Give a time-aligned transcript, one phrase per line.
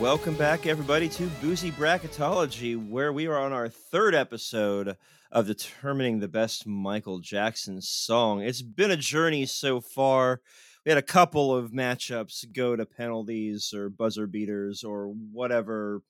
[0.00, 4.96] Welcome back, everybody, to Boozy Bracketology, where we are on our third episode
[5.32, 8.40] of determining the best Michael Jackson song.
[8.40, 10.40] It's been a journey so far.
[10.86, 16.02] We had a couple of matchups go to penalties or buzzer beaters or whatever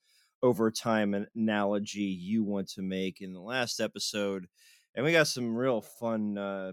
[0.42, 4.48] overtime analogy you want to make in the last episode.
[4.94, 6.72] And we got some real fun uh,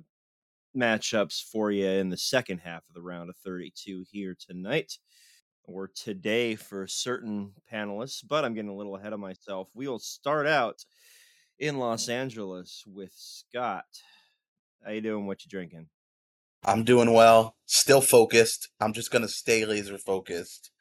[0.75, 4.97] matchups for you in the second half of the round of 32 here tonight
[5.67, 9.69] or today for certain panelists, but I'm getting a little ahead of myself.
[9.73, 10.85] We will start out
[11.59, 13.85] in Los Angeles with Scott.
[14.83, 15.25] How you doing?
[15.25, 15.87] What you drinking?
[16.63, 17.55] I'm doing well.
[17.65, 18.69] Still focused.
[18.79, 20.71] I'm just gonna stay laser focused,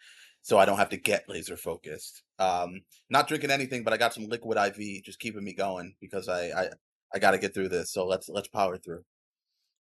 [0.43, 2.23] so I don't have to get laser focused.
[2.39, 6.29] Um, not drinking anything, but I got some liquid IV, just keeping me going because
[6.29, 6.69] I I,
[7.15, 7.93] I got to get through this.
[7.93, 9.05] So let's let's power through.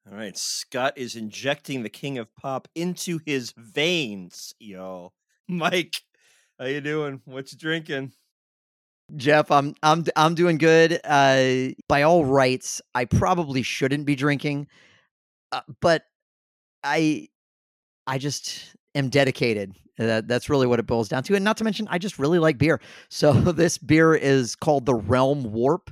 [0.09, 5.13] All right, Scott is injecting the king of pop into his veins, yo.
[5.49, 5.97] Mike,
[6.59, 7.21] how you doing?
[7.27, 8.13] What you drinking?
[9.17, 11.01] Jeff, I'm I'm I'm doing good.
[11.05, 14.69] Uh, by all rights, I probably shouldn't be drinking,
[15.53, 16.05] uh, but
[16.83, 17.29] I
[18.07, 19.75] I just am dedicated.
[19.99, 22.39] That that's really what it boils down to, and not to mention, I just really
[22.39, 22.81] like beer.
[23.11, 25.91] So this beer is called the Realm Warp.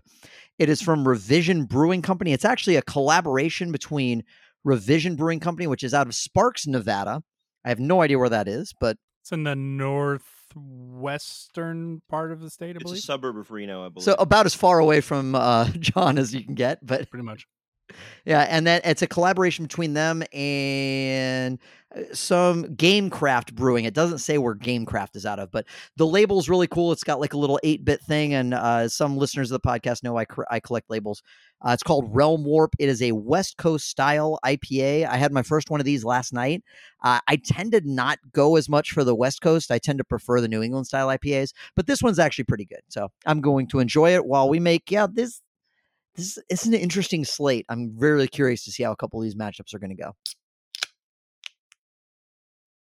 [0.59, 2.33] It is from Revision Brewing Company.
[2.33, 4.25] It's actually a collaboration between
[4.65, 7.23] Revision Brewing Company, which is out of Sparks, Nevada.
[7.65, 12.51] I have no idea where that is, but it's in the northwestern part of the
[12.51, 12.99] state, I it's believe.
[12.99, 14.05] a suburb of Reno, I believe.
[14.05, 16.85] so about as far away from uh, John as you can get.
[16.85, 17.47] But Pretty much.
[18.25, 21.59] Yeah, and then it's a collaboration between them and
[21.95, 23.85] uh, some Gamecraft Brewing.
[23.85, 25.65] It doesn't say where Gamecraft is out of, but
[25.97, 26.93] the label's really cool.
[26.93, 30.03] It's got like a little eight bit thing, and uh, some listeners of the podcast
[30.03, 31.23] know I cr- I collect labels.
[31.61, 32.75] Uh, it's called Realm Warp.
[32.79, 35.07] It is a West Coast style IPA.
[35.07, 36.63] I had my first one of these last night.
[37.03, 39.71] Uh, I tend to not go as much for the West Coast.
[39.71, 42.83] I tend to prefer the New England style IPAs, but this one's actually pretty good.
[42.89, 45.41] So I'm going to enjoy it while we make yeah this
[46.19, 47.65] this is an interesting slate.
[47.69, 50.17] I'm really curious to see how a couple of these matchups are going to go.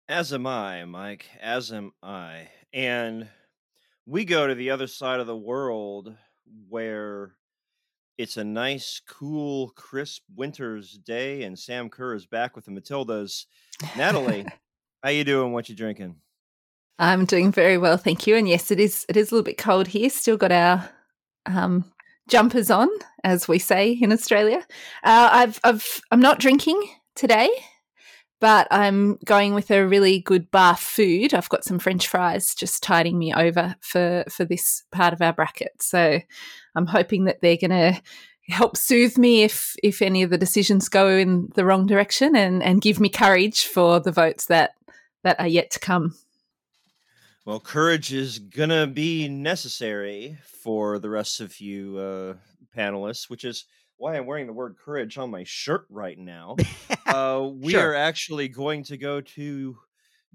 [0.07, 1.25] As am I, Mike.
[1.41, 2.47] As am I.
[2.71, 3.27] And
[4.05, 6.15] we go to the other side of the world
[6.69, 7.35] where
[8.17, 13.47] it's a nice, cool, crisp winter's day, and Sam Kerr is back with the Matildas.
[13.97, 14.45] Natalie,
[15.03, 15.51] how you doing?
[15.51, 16.15] What you drinking?
[16.97, 18.37] I'm doing very well, thank you.
[18.37, 20.09] And yes, it is it is a little bit cold here.
[20.09, 20.89] Still got our
[21.45, 21.83] um,
[22.27, 22.89] jumpers on,
[23.23, 24.65] as we say in Australia.
[25.03, 26.81] Uh, I've I've I'm not drinking
[27.15, 27.49] today,
[28.39, 31.33] but I'm going with a really good bar food.
[31.33, 35.33] I've got some French fries just tiding me over for for this part of our
[35.33, 35.81] bracket.
[35.81, 36.19] So
[36.75, 38.01] I'm hoping that they're going to
[38.47, 42.61] help soothe me if if any of the decisions go in the wrong direction and
[42.61, 44.71] and give me courage for the votes that
[45.23, 46.15] that are yet to come.
[47.45, 52.33] Well, courage is gonna be necessary for the rest of you uh,
[52.75, 53.65] panelists, which is
[53.97, 56.55] why I'm wearing the word courage on my shirt right now.
[57.05, 57.91] uh, we Sure.
[57.91, 59.77] are actually going to go to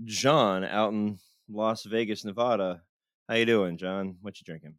[0.05, 2.83] John out in Las Vegas, Nevada.
[3.29, 4.17] How you doing, John?
[4.23, 4.75] What you drinking?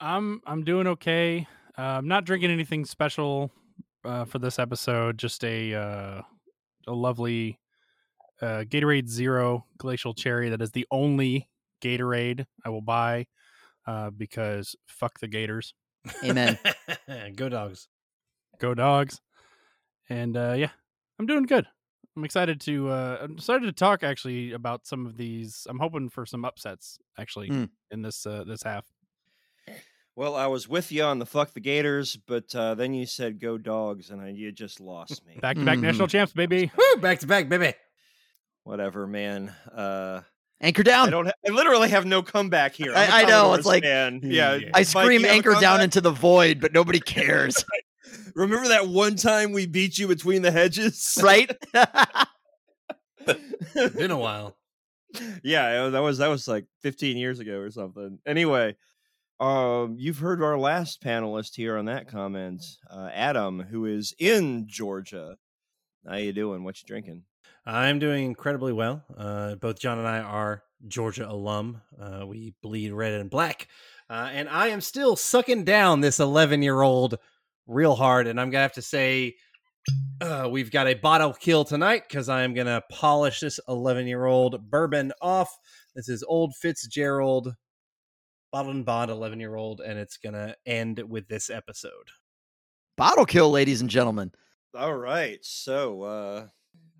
[0.00, 1.46] I'm I'm doing okay.
[1.78, 3.50] Uh, I'm not drinking anything special
[4.04, 5.16] uh, for this episode.
[5.18, 6.22] Just a uh,
[6.86, 7.58] a lovely
[8.42, 10.50] uh, Gatorade Zero Glacial Cherry.
[10.50, 11.48] That is the only
[11.84, 13.26] Gatorade I will buy
[13.86, 15.74] uh, because fuck the Gators.
[16.24, 16.58] Amen.
[17.36, 17.88] Go dogs.
[18.58, 19.20] Go dogs.
[20.08, 20.70] And uh, yeah,
[21.18, 21.66] I'm doing good.
[22.16, 25.66] I'm excited to uh, I'm excited to talk actually about some of these.
[25.68, 27.68] I'm hoping for some upsets actually Mm.
[27.90, 28.84] in this uh, this half.
[30.16, 33.40] Well, I was with you on the fuck the Gators, but uh, then you said
[33.40, 35.38] go dogs, and I, you just lost me.
[35.40, 36.70] Back to back national champs, baby.
[36.76, 37.00] Woo!
[37.00, 37.74] Back to back, baby.
[38.62, 39.52] Whatever, man.
[39.74, 40.20] Uh,
[40.60, 41.08] Anchor down.
[41.08, 41.26] I don't.
[41.26, 42.92] Ha- I literally have no comeback here.
[42.94, 44.20] I'm a I- I know, it's like- fan.
[44.22, 44.54] yeah.
[44.54, 44.68] Yeah.
[44.74, 47.64] I Mike, scream you anchor down into the void, but nobody cares,
[48.34, 51.18] Remember that one time we beat you between the hedges?
[51.22, 51.50] right?
[53.74, 54.56] Been a while.
[55.42, 58.18] yeah, that was that was like 15 years ago or something.
[58.26, 58.76] Anyway,
[59.40, 64.66] um, you've heard our last panelist here on that comment, uh, Adam, who is in
[64.68, 65.36] Georgia.
[66.06, 66.64] How you doing?
[66.64, 67.22] What you drinking?
[67.66, 69.02] I'm doing incredibly well.
[69.16, 71.80] Uh, both John and I are Georgia alum.
[71.98, 73.68] Uh, we bleed red and black.
[74.10, 77.18] Uh, and I am still sucking down this 11 year old
[77.66, 78.26] real hard.
[78.26, 79.36] And I'm going to have to say,
[80.20, 84.26] uh, we've got a bottle kill tonight because I'm going to polish this 11 year
[84.26, 85.50] old bourbon off.
[85.94, 87.54] This is Old Fitzgerald,
[88.52, 89.80] bottled and bond 11 year old.
[89.80, 92.10] And it's going to end with this episode.
[92.96, 94.32] Bottle kill, ladies and gentlemen.
[94.76, 96.46] All right, so uh,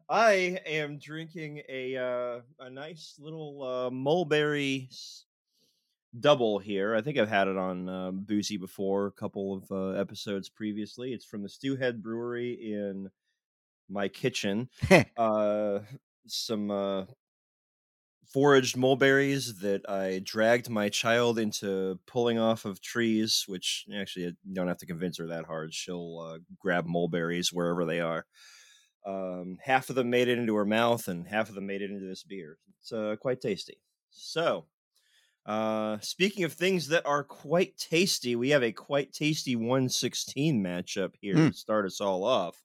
[0.09, 4.91] I am drinking a uh, a nice little uh, mulberry
[6.19, 6.95] double here.
[6.95, 11.13] I think I've had it on uh, Boozy before, a couple of uh, episodes previously.
[11.13, 13.11] It's from the Stewhead Brewery in
[13.89, 14.69] my kitchen.
[15.17, 15.81] uh,
[16.27, 17.05] some uh,
[18.33, 24.55] foraged mulberries that I dragged my child into pulling off of trees, which actually you
[24.55, 25.73] don't have to convince her that hard.
[25.73, 28.27] She'll uh, grab mulberries wherever they are.
[29.07, 31.91] Um, half of them made it into her mouth, and half of them made it
[31.91, 32.59] into this beer.
[32.81, 33.79] It's uh, quite tasty.
[34.11, 34.67] So,
[35.45, 41.13] uh, speaking of things that are quite tasty, we have a quite tasty 116 matchup
[41.21, 41.51] here Mm.
[41.51, 42.63] to start us all off.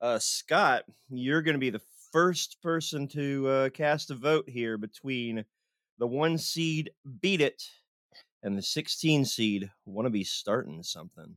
[0.00, 1.82] Uh, Scott, you're going to be the
[2.12, 5.44] first person to uh, cast a vote here between
[5.98, 6.90] the one seed
[7.20, 7.62] Beat It
[8.42, 11.36] and the 16 seed Want to Be Starting Something.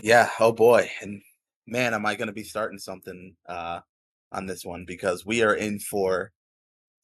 [0.00, 0.30] Yeah.
[0.40, 0.90] Oh boy.
[1.02, 1.22] And
[1.68, 3.80] man, am I going to be starting something uh,
[4.32, 6.32] on this one because we are in for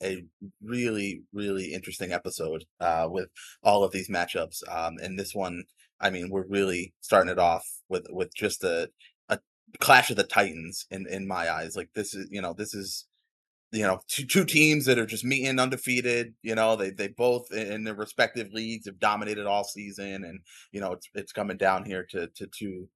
[0.02, 0.24] a
[0.62, 3.28] really, really interesting episode uh, with
[3.62, 4.62] all of these matchups.
[4.68, 5.64] Um, and this one,
[6.00, 8.90] I mean, we're really starting it off with with just a
[9.28, 9.38] a
[9.80, 11.76] clash of the titans in in my eyes.
[11.76, 13.06] Like this is, you know, this is
[13.72, 17.52] you know two, two teams that are just meeting undefeated you know they they both
[17.52, 20.40] in their respective leagues have dominated all season and
[20.70, 22.88] you know it's it's coming down here to to two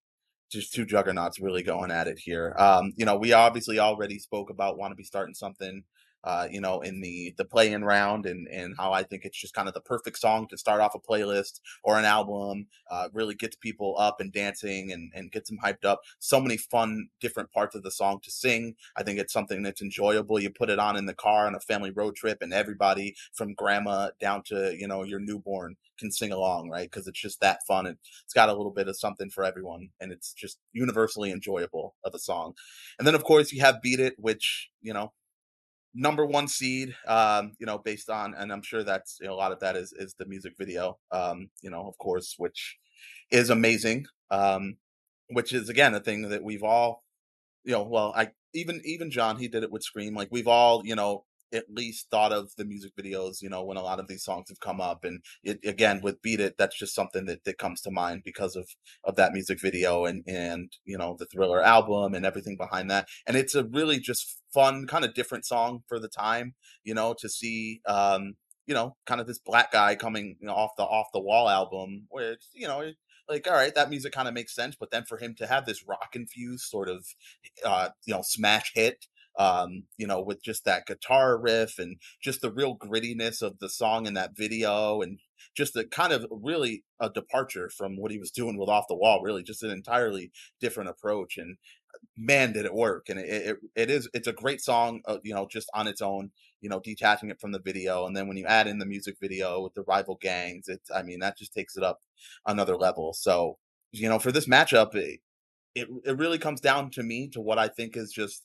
[0.51, 2.55] just two juggernauts really going at it here.
[2.59, 5.83] Um you know we obviously already spoke about want to be starting something
[6.25, 9.55] uh you know in the the play-in round and and how i think it's just
[9.55, 13.35] kind of the perfect song to start off a playlist or an album uh really
[13.35, 17.51] gets people up and dancing and and gets them hyped up so many fun different
[17.53, 20.41] parts of the song to sing I think it's something that's enjoyable.
[20.41, 23.55] You put it on in the car on a family road trip, and everybody from
[23.55, 26.91] grandma down to you know your newborn can sing along, right?
[26.91, 27.87] Because it's just that fun.
[27.87, 32.15] It's got a little bit of something for everyone, and it's just universally enjoyable of
[32.15, 32.55] a song.
[32.99, 35.13] And then of course you have "Beat It," which you know
[35.95, 39.37] number one seed um you know based on and i'm sure that's you know, a
[39.37, 42.79] lot of that is is the music video um you know of course which
[43.31, 44.77] is amazing um
[45.31, 47.03] which is again a thing that we've all
[47.69, 50.15] you know, well, I even even John, he did it with Scream.
[50.15, 53.77] Like we've all, you know, at least thought of the music videos, you know, when
[53.77, 55.05] a lot of these songs have come up.
[55.05, 58.57] And it, again, with Beat It, that's just something that, that comes to mind because
[58.57, 58.69] of
[59.05, 63.09] of that music video and and you know the Thriller album and everything behind that.
[63.27, 66.55] And it's a really just fun, kind of different song for the time,
[66.85, 67.81] you know, to see.
[67.87, 68.35] um
[68.67, 71.49] you know, kind of this black guy coming you know, off the off the wall
[71.49, 72.93] album, where you know,
[73.29, 75.65] like all right, that music kind of makes sense, but then for him to have
[75.65, 77.07] this rock infused sort of
[77.65, 79.07] uh, you know, smash hit,
[79.39, 83.69] um, you know, with just that guitar riff and just the real grittiness of the
[83.69, 85.21] song in that video and
[85.57, 88.97] just a kind of really a departure from what he was doing with Off the
[88.97, 90.31] Wall, really just an entirely
[90.61, 91.39] different approach.
[91.39, 91.57] And
[92.17, 93.09] man, did it work.
[93.09, 96.03] And it, it, it is, it's a great song, uh, you know, just on its
[96.03, 98.07] own, you know, detaching it from the video.
[98.07, 101.03] And then when you add in the music video with the rival gangs, it's, I
[101.03, 102.01] mean, that just takes it up
[102.47, 103.13] another level.
[103.13, 103.59] So,
[103.93, 105.21] you know, for this matchup, it,
[105.75, 108.45] it it really comes down to me to what I think is just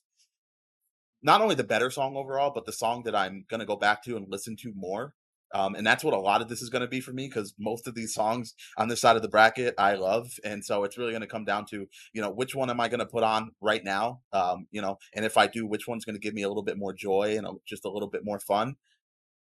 [1.24, 4.16] not only the better song overall, but the song that I'm gonna go back to
[4.16, 5.14] and listen to more.
[5.54, 7.54] Um, and that's what a lot of this is going to be for me because
[7.60, 10.98] most of these songs on this side of the bracket I love, and so it's
[10.98, 13.22] really going to come down to you know which one am I going to put
[13.22, 16.34] on right now, um, you know, and if I do, which one's going to give
[16.34, 18.74] me a little bit more joy and a, just a little bit more fun.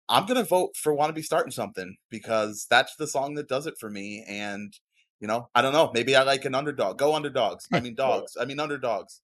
[0.09, 3.47] I'm going to vote for "Want to Be Starting Something" because that's the song that
[3.47, 4.77] does it for me, and
[5.21, 5.91] you know, I don't know.
[5.93, 6.97] Maybe I like an underdog.
[6.97, 7.67] Go underdogs.
[7.71, 8.35] I mean dogs.
[8.39, 9.21] I mean underdogs.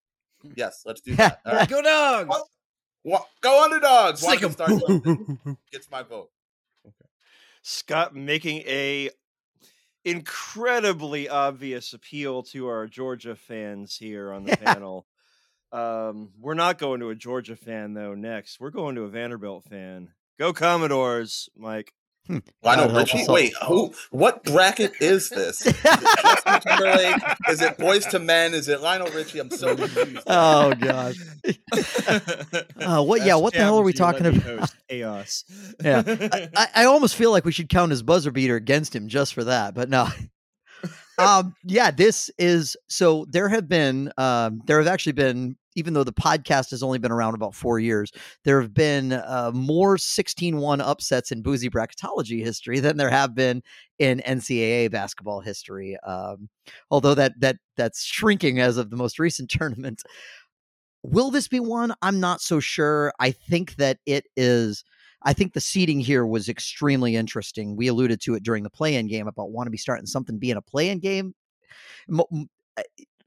[0.55, 1.39] Yes, let's do that.
[1.45, 1.69] All right.
[1.69, 2.27] Go dogs!
[2.29, 2.43] What?
[3.03, 4.21] Wa- Go underdogs.
[4.23, 4.77] Want Sick to 'em.
[5.41, 6.29] start gets my vote.
[7.63, 9.09] Scott making a
[10.03, 15.05] incredibly obvious appeal to our Georgia fans here on the panel.
[15.71, 18.13] Um, we're not going to a Georgia fan though.
[18.13, 20.09] Next, we're going to a Vanderbilt fan.
[20.39, 21.93] Go Commodores, Mike.
[22.63, 23.25] Lionel God help Richie.
[23.31, 23.93] Wait, who?
[24.11, 25.65] What bracket is this?
[25.65, 27.21] Is it Timberlake?
[27.49, 28.53] Is it Boyz II Men?
[28.53, 29.39] Is it Lionel Richie?
[29.39, 30.23] I'm so confused.
[30.27, 31.15] oh gosh.
[32.81, 34.41] Uh, what- yeah, what the hell are we talking about?
[34.41, 34.75] host.
[34.89, 35.43] Chaos.
[35.83, 36.03] Yeah,
[36.55, 39.43] I, I almost feel like we should count his buzzer beater against him just for
[39.45, 40.07] that, but no.
[41.17, 43.25] um, yeah, this is so.
[43.29, 47.11] There have been, um, there have actually been, even though the podcast has only been
[47.11, 48.11] around about four years,
[48.43, 53.61] there have been uh, more 16-1 upsets in boozy bracketology history than there have been
[53.99, 55.97] in NCAA basketball history.
[56.05, 56.49] Um,
[56.89, 60.03] although that that that's shrinking as of the most recent tournament.
[61.03, 61.93] Will this be one?
[62.01, 63.11] I'm not so sure.
[63.19, 64.83] I think that it is.
[65.23, 67.75] I think the seating here was extremely interesting.
[67.75, 70.57] We alluded to it during the play-in game about want to be starting something being
[70.57, 71.33] a play-in game.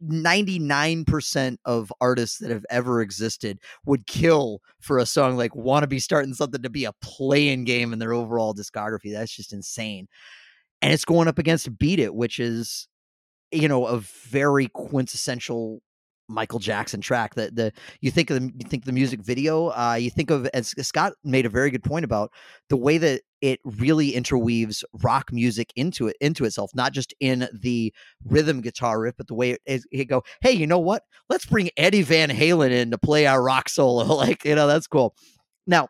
[0.05, 5.37] Mo- m- uh, 99% of artists that have ever existed would kill for a song
[5.37, 9.13] like Wanna Be Starting Something to be a play-in game in their overall discography.
[9.13, 10.09] That's just insane.
[10.83, 12.89] And it's going up against Beat It, which is,
[13.53, 15.81] you know, a very quintessential
[16.29, 17.35] Michael Jackson track.
[17.35, 20.47] That the you think of the you think the music video, uh, you think of
[20.55, 22.31] as Scott made a very good point about
[22.69, 27.49] the way that it really interweaves rock music into it into itself, not just in
[27.53, 27.93] the
[28.25, 30.23] rhythm guitar riff, but the way it, it go.
[30.41, 31.03] Hey, you know what?
[31.29, 34.05] Let's bring Eddie Van Halen in to play our rock solo.
[34.17, 35.15] like you know, that's cool.
[35.67, 35.89] Now,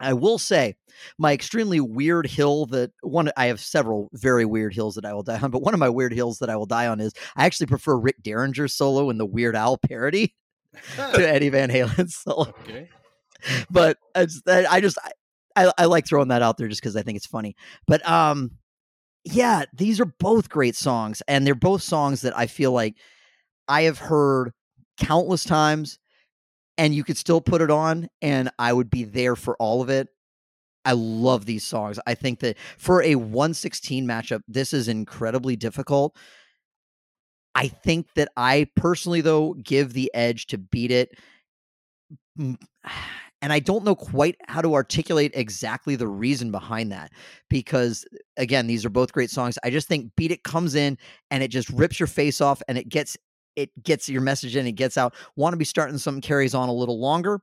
[0.00, 0.76] I will say
[1.18, 5.22] my extremely weird hill that one I have several very weird hills that I will
[5.22, 7.46] die on, but one of my weird hills that I will die on is I
[7.46, 10.34] actually prefer Rick Derringer's solo in the Weird Al parody
[10.96, 12.48] to Eddie Van Halen's solo.
[12.60, 12.88] Okay.
[13.70, 14.98] But I just, I just
[15.56, 17.56] I, I like throwing that out there just because I think it's funny.
[17.86, 18.52] But um,
[19.24, 22.96] yeah, these are both great songs, and they're both songs that I feel like
[23.68, 24.52] I have heard
[24.98, 25.98] countless times
[26.82, 29.88] and you could still put it on and I would be there for all of
[29.88, 30.08] it.
[30.84, 32.00] I love these songs.
[32.08, 36.16] I think that for a 116 matchup, this is incredibly difficult.
[37.54, 41.10] I think that I personally, though, give the edge to beat it.
[43.44, 47.10] And I don't know quite how to articulate exactly the reason behind that
[47.50, 48.04] because,
[48.36, 49.58] again, these are both great songs.
[49.64, 50.96] I just think Beat It comes in
[51.28, 53.16] and it just rips your face off and it gets
[53.56, 55.14] it gets your message in, it gets out.
[55.36, 57.40] Want to be starting some carries on a little longer.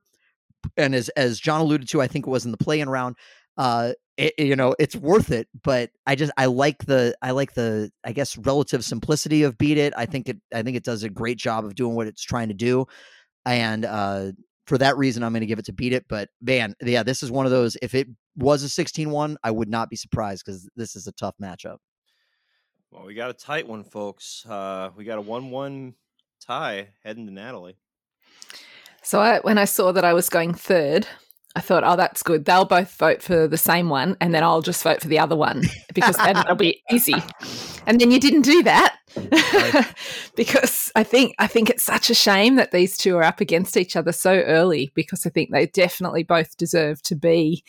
[0.76, 3.16] And as as John alluded to, I think it was in the play-in round.
[3.56, 5.48] Uh, it, you know, it's worth it.
[5.62, 9.78] But I just I like the I like the I guess relative simplicity of Beat
[9.78, 9.94] It.
[9.96, 12.48] I think it I think it does a great job of doing what it's trying
[12.48, 12.86] to do.
[13.46, 14.32] And uh,
[14.66, 16.04] for that reason, I'm going to give it to Beat It.
[16.08, 17.76] But man, yeah, this is one of those.
[17.80, 21.34] If it was a 16-1, I would not be surprised because this is a tough
[21.42, 21.78] matchup.
[22.90, 24.44] Well, we got a tight one, folks.
[24.46, 25.94] Uh, we got a one-one
[26.40, 27.76] tie heading to Natalie.
[29.02, 31.06] So I, when I saw that I was going third,
[31.56, 32.44] I thought, oh, that's good.
[32.44, 35.34] They'll both vote for the same one, and then I'll just vote for the other
[35.34, 35.62] one
[35.94, 37.16] because then it'll be easy.
[37.86, 38.98] And then you didn't do that
[40.36, 43.76] because I think I think it's such a shame that these two are up against
[43.76, 47.64] each other so early because I think they definitely both deserve to be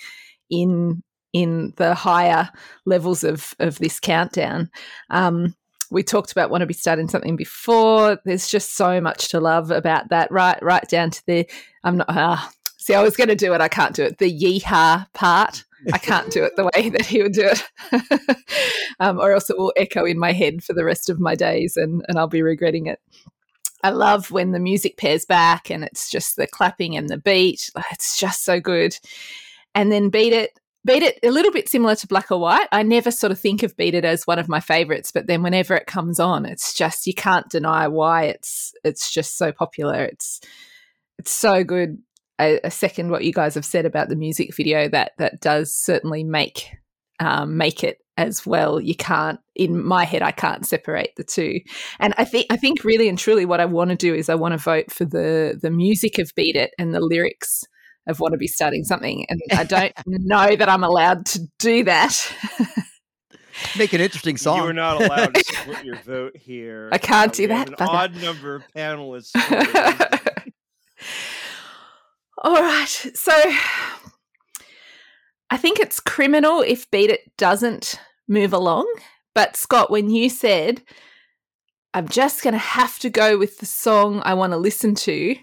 [0.51, 1.01] in
[1.33, 2.49] in the higher
[2.85, 4.69] levels of of this countdown.
[5.09, 5.55] Um,
[5.91, 8.17] we talked about want to be starting something before.
[8.25, 10.31] There's just so much to love about that.
[10.31, 11.47] Right, right down to the
[11.83, 12.09] I'm not.
[12.09, 12.37] Uh,
[12.77, 13.61] see, I was going to do it.
[13.61, 14.17] I can't do it.
[14.17, 15.65] The yeehaw part.
[15.91, 18.37] I can't do it the way that he would do it,
[18.99, 21.75] um, or else it will echo in my head for the rest of my days,
[21.75, 22.99] and and I'll be regretting it.
[23.83, 27.71] I love when the music pairs back and it's just the clapping and the beat.
[27.91, 28.95] It's just so good.
[29.73, 32.67] And then beat it Beat It, a little bit similar to Black or White.
[32.71, 35.43] I never sort of think of Beat It as one of my favorites, but then
[35.43, 40.03] whenever it comes on, it's just you can't deny why it's it's just so popular.
[40.03, 40.41] It's
[41.19, 41.97] it's so good.
[42.39, 44.89] I second what you guys have said about the music video.
[44.89, 46.71] That that does certainly make
[47.19, 48.79] um, make it as well.
[48.79, 51.59] You can't, in my head, I can't separate the two.
[51.99, 54.35] And I think, I think, really and truly, what I want to do is I
[54.35, 57.63] want to vote for the the music of Beat It and the lyrics
[58.07, 59.25] of want to be starting something.
[59.29, 62.33] And I don't know that I'm allowed to do that.
[63.77, 64.57] Make an interesting song.
[64.57, 66.89] You're not allowed to split your vote here.
[66.91, 67.69] I can't uh, do that.
[67.69, 69.31] An odd number of panelists.
[72.43, 72.87] All right.
[72.87, 73.33] So
[75.49, 78.91] I think it's criminal if Beat It doesn't move along.
[79.35, 80.81] But Scott, when you said,
[81.93, 85.35] I'm just going to have to go with the song I want to listen to,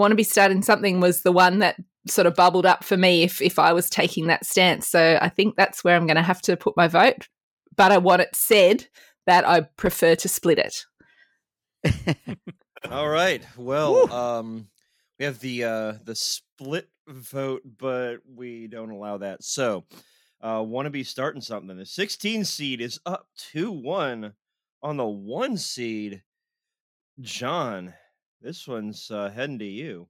[0.00, 1.76] want to be starting something was the one that
[2.08, 4.88] sort of bubbled up for me if if I was taking that stance.
[4.88, 7.28] So I think that's where I'm going to have to put my vote.
[7.76, 8.88] But I want it said
[9.26, 10.84] that I prefer to split it.
[12.90, 13.44] All right.
[13.56, 14.68] Well, um,
[15.18, 19.42] we have the uh, the split vote, but we don't allow that.
[19.44, 19.84] So,
[20.40, 21.76] uh, want to be starting something.
[21.76, 24.32] The 16 seed is up two one
[24.82, 26.22] on the one seed.
[27.20, 27.92] John,
[28.40, 30.08] this one's uh, heading to you.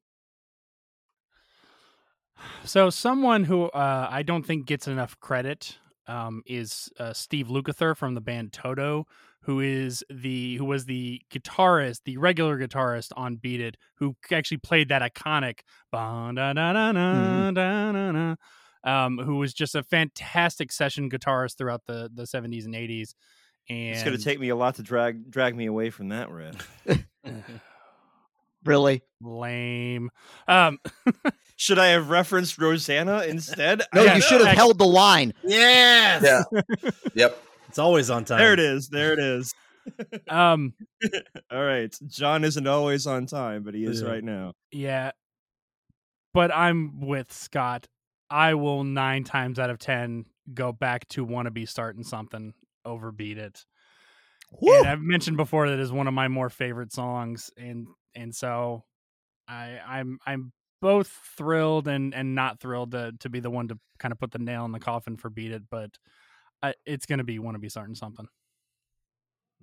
[2.64, 7.96] So, someone who uh, I don't think gets enough credit um, is uh, Steve Lukather
[7.96, 9.06] from the band Toto,
[9.42, 14.58] who is the who was the guitarist, the regular guitarist on Beat It, who actually
[14.58, 15.60] played that iconic
[17.94, 18.90] mm-hmm.
[18.90, 23.14] um, who was just a fantastic session guitarist throughout the the 70s and 80s.
[23.68, 26.30] And it's going to take me a lot to drag drag me away from that
[26.30, 26.82] riff.
[28.64, 30.10] Really lame.
[30.48, 30.78] Um,
[31.56, 33.82] should I have referenced Rosanna instead?
[33.94, 35.32] no, you should have held the line.
[35.42, 36.22] Yes.
[36.52, 36.90] Yeah.
[37.14, 37.42] yep.
[37.68, 38.38] It's always on time.
[38.38, 38.88] There it is.
[38.88, 39.54] There it is.
[40.28, 40.74] Um,
[41.50, 41.94] All right.
[42.06, 44.08] John isn't always on time, but he is Yeah.
[44.08, 44.52] right now.
[44.72, 45.12] yeah,
[46.34, 47.86] but I'm with Scott.
[48.28, 52.54] I will nine times out of ten go back to want to be starting something
[52.84, 53.64] over beat it.
[54.50, 54.76] Woo!
[54.78, 58.84] And I've mentioned before that is one of my more favorite songs, and and so
[59.48, 63.78] I I'm I'm both thrilled and and not thrilled to to be the one to
[63.98, 65.90] kind of put the nail in the coffin for beat it, but
[66.62, 68.26] I, it's gonna be want to be starting something.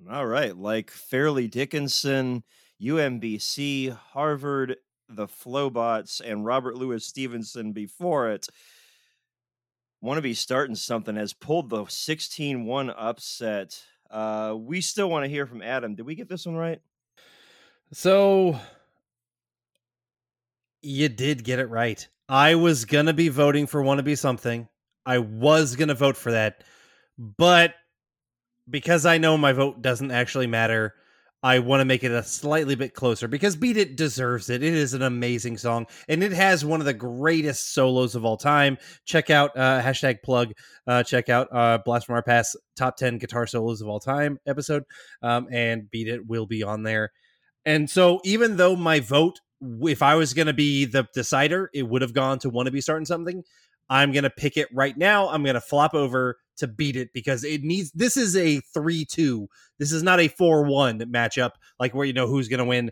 [0.10, 0.56] All right.
[0.56, 2.44] Like Fairleigh Dickinson,
[2.82, 4.78] UMBC, Harvard,
[5.10, 8.48] the Flowbots, and Robert Louis Stevenson before it.
[10.02, 13.84] Want to be starting something has pulled the 16 1 upset.
[14.10, 15.96] Uh, we still want to hear from Adam.
[15.96, 16.82] Did we get this one right?
[17.92, 18.60] So
[20.82, 22.08] you did get it right.
[22.30, 24.68] I was gonna be voting for "Wanna Be Something."
[25.06, 26.64] I was gonna vote for that,
[27.18, 27.74] but
[28.70, 30.94] because I know my vote doesn't actually matter,
[31.48, 34.62] I want to make it a slightly bit closer because "Beat It" deserves it.
[34.62, 38.36] It is an amazing song, and it has one of the greatest solos of all
[38.36, 38.78] time.
[39.06, 40.52] Check out uh, hashtag plug.
[40.86, 44.40] Uh, check out uh, Blast from Our Past top ten guitar solos of all time
[44.46, 44.84] episode,
[45.22, 47.12] um, and "Beat It" will be on there.
[47.66, 49.40] And so, even though my vote,
[49.84, 52.74] if I was going to be the decider, it would have gone to want to
[52.74, 53.44] be starting something.
[53.90, 55.30] I'm going to pick it right now.
[55.30, 57.92] I'm going to flop over to beat it because it needs.
[57.92, 59.48] This is a three-two.
[59.78, 62.92] This is not a four-one matchup like where you know who's going to win.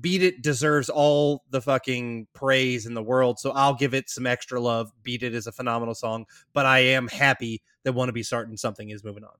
[0.00, 4.26] Beat it deserves all the fucking praise in the world, so I'll give it some
[4.26, 4.92] extra love.
[5.02, 8.56] Beat it is a phenomenal song, but I am happy that want to be starting
[8.56, 9.32] something is moving on.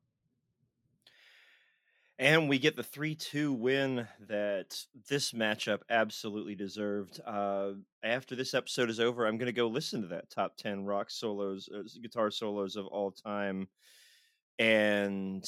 [2.20, 4.76] And we get the 3 2 win that
[5.08, 7.18] this matchup absolutely deserved.
[7.26, 7.70] Uh,
[8.02, 11.10] after this episode is over, I'm going to go listen to that top 10 rock
[11.10, 13.68] solos, uh, guitar solos of all time,
[14.58, 15.42] and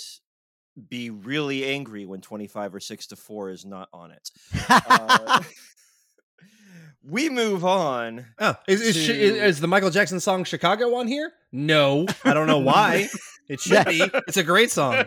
[0.88, 4.30] be really angry when 25 or 6 to 4 is not on it.
[4.70, 5.42] Uh,
[7.04, 8.24] we move on.
[8.38, 11.32] Oh, is is, to- is the Michael Jackson song "Chicago" on here?
[11.52, 13.10] No, I don't know why.
[13.50, 14.02] it should be.
[14.26, 15.04] It's a great song.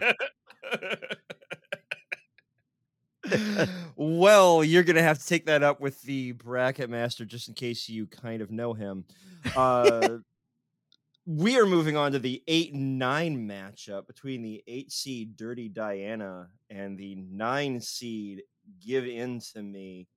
[3.95, 7.89] Well, you're gonna have to take that up with the bracket master just in case
[7.89, 9.05] you kind of know him.
[9.55, 10.17] Uh,
[11.25, 16.49] we are moving on to the eight nine matchup between the eight seed Dirty Diana
[16.69, 18.43] and the nine seed
[18.85, 20.07] Give In to Me.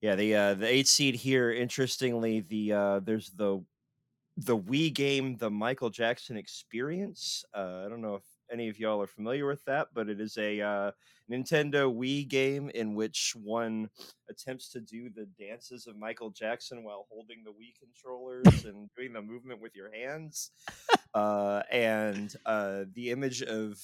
[0.00, 1.52] Yeah, the uh, the eight seed here.
[1.52, 3.64] Interestingly, the uh, there's the
[4.36, 7.44] the Wii game, the Michael Jackson Experience.
[7.54, 10.36] Uh, I don't know if any of y'all are familiar with that, but it is
[10.36, 10.90] a uh,
[11.30, 13.88] Nintendo Wii game in which one
[14.28, 19.12] attempts to do the dances of Michael Jackson while holding the Wii controllers and doing
[19.12, 20.50] the movement with your hands.
[21.14, 23.80] Uh, and uh, the image of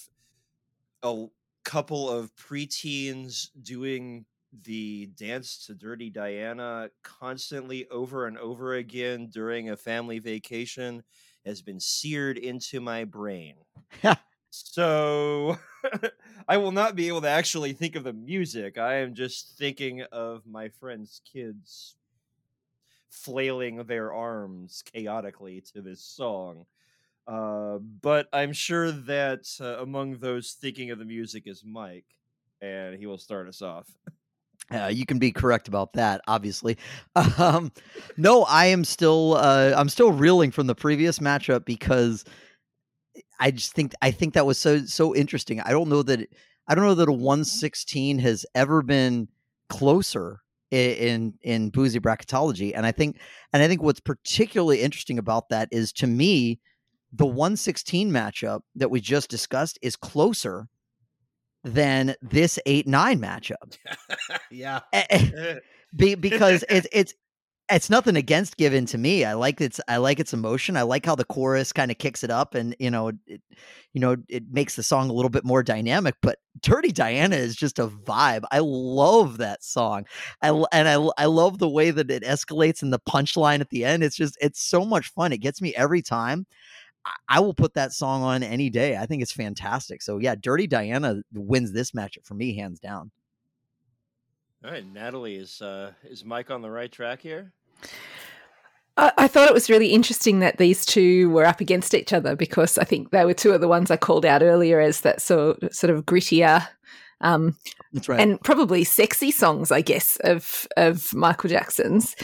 [1.03, 1.27] a
[1.65, 4.25] couple of preteens doing
[4.63, 11.03] the dance to Dirty Diana constantly over and over again during a family vacation
[11.45, 13.57] has been seared into my brain.
[14.51, 15.57] so
[16.49, 18.79] I will not be able to actually think of the music.
[18.79, 21.97] I am just thinking of my friend's kids
[23.11, 26.67] flailing their arms chaotically to this song.
[27.27, 32.07] Uh, but I'm sure that uh, among those thinking of the music is Mike,
[32.63, 33.87] and he will start us off.
[34.71, 36.77] Uh, you can be correct about that, obviously.
[37.39, 37.73] Um,
[38.17, 42.25] no, I am still uh, I'm still reeling from the previous matchup because
[43.39, 45.61] I just think I think that was so so interesting.
[45.61, 46.33] I don't know that it-
[46.71, 48.23] I don't know that a 116 mm-hmm.
[48.27, 49.29] has ever been
[49.69, 50.41] closer
[50.73, 53.19] i- in in boozy bracketology, and I think
[53.53, 56.61] and I think what's particularly interesting about that is to me
[57.13, 60.69] the 116 matchup that we just discussed is closer
[61.65, 62.85] than this 8-9
[63.19, 63.79] matchup.
[64.51, 64.81] yeah.
[65.97, 67.15] Be, because it's it's
[67.71, 69.25] it's nothing against give in to me.
[69.25, 70.77] I like its I like its emotion.
[70.77, 73.43] I like how the chorus kind of kicks it up, and you know, it,
[73.93, 76.15] you know, it makes the song a little bit more dynamic.
[76.23, 78.45] But "Dirty Diana" is just a vibe.
[78.51, 80.07] I love that song.
[80.43, 83.85] I and I, I love the way that it escalates and the punchline at the
[83.85, 84.03] end.
[84.03, 85.33] It's just it's so much fun.
[85.33, 86.47] It gets me every time.
[87.07, 88.97] I- I will put that song on any day.
[88.97, 90.03] I think it's fantastic.
[90.03, 93.11] So yeah, "Dirty Diana" wins this matchup for me, hands down.
[94.65, 97.53] All right, Natalie, is uh, is Mike on the right track here?
[98.99, 102.79] I, thought it was really interesting that these two were up against each other because
[102.79, 105.57] I think they were two of the ones I called out earlier as that so,
[105.71, 106.67] sort of grittier
[107.21, 107.57] um,
[107.93, 108.21] That's right.
[108.21, 112.17] and probably sexy songs, I guess, of of Michael Jackson's.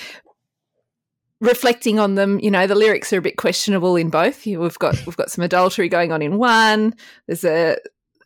[1.41, 4.47] Reflecting on them, you know, the lyrics are a bit questionable in both.
[4.47, 6.95] We've got we've got some adultery going on in one.
[7.27, 7.77] There's a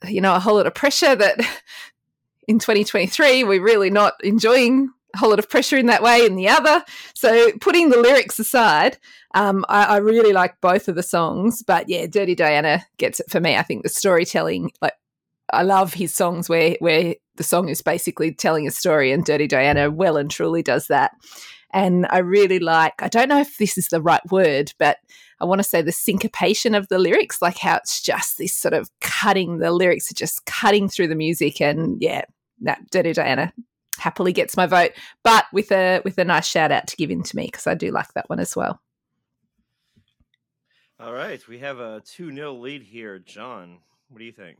[0.06, 1.38] you know, a whole lot of pressure that
[2.48, 6.36] in 2023 we're really not enjoying a whole lot of pressure in that way in
[6.36, 6.84] the other.
[7.14, 8.98] So putting the lyrics aside,
[9.34, 11.62] um, I, I, really like both of the songs.
[11.62, 13.56] But yeah, Dirty Diana gets it for me.
[13.56, 14.94] I think the storytelling, like
[15.50, 19.46] I love his songs where where the song is basically telling a story, and Dirty
[19.46, 21.12] Diana well and truly does that.
[21.72, 22.94] And I really like.
[23.00, 24.98] I don't know if this is the right word, but
[25.40, 28.74] I want to say the syncopation of the lyrics, like how it's just this sort
[28.74, 29.58] of cutting.
[29.58, 32.22] The lyrics are just cutting through the music, and yeah,
[32.62, 33.52] that Dirty Diana
[33.98, 37.22] happily gets my vote, but with a with a nice shout out to give in
[37.22, 38.80] to me because I do like that one as well.
[41.00, 43.20] All right, we have a 2 0 lead here.
[43.20, 44.58] John, what do you think?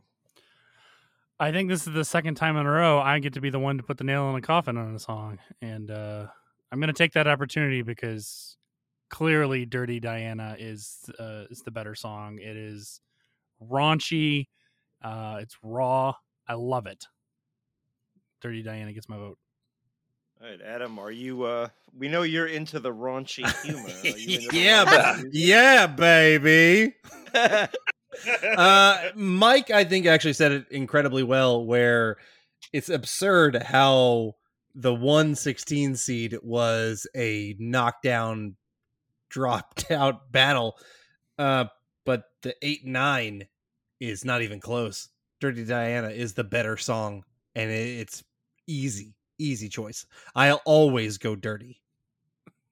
[1.39, 3.59] I think this is the second time in a row I get to be the
[3.59, 5.39] one to put the nail in the coffin on a song.
[5.61, 6.27] And uh,
[6.71, 8.57] I'm going to take that opportunity because
[9.09, 12.39] clearly Dirty Diana is, uh, is the better song.
[12.39, 12.99] It is
[13.61, 14.47] raunchy,
[15.01, 16.13] uh, it's raw.
[16.47, 17.05] I love it.
[18.41, 19.37] Dirty Diana gets my vote.
[20.41, 21.43] All right, Adam, are you?
[21.43, 23.89] uh We know you're into the raunchy humor.
[24.53, 26.93] yeah, ba- yeah, baby.
[28.57, 31.65] uh, Mike, I think actually said it incredibly well.
[31.65, 32.17] Where
[32.71, 34.35] it's absurd how
[34.75, 38.55] the one sixteen seed was a knockdown,
[39.29, 40.77] dropped out battle,
[41.37, 41.65] uh,
[42.05, 43.47] but the eight nine
[43.99, 45.09] is not even close.
[45.41, 47.23] Dirty Diana is the better song,
[47.55, 48.23] and it's
[48.71, 50.05] easy easy choice.
[50.35, 51.81] I'll always go dirty.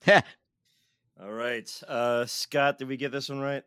[0.07, 1.81] All right.
[1.88, 3.63] Uh Scott, did we get this one right?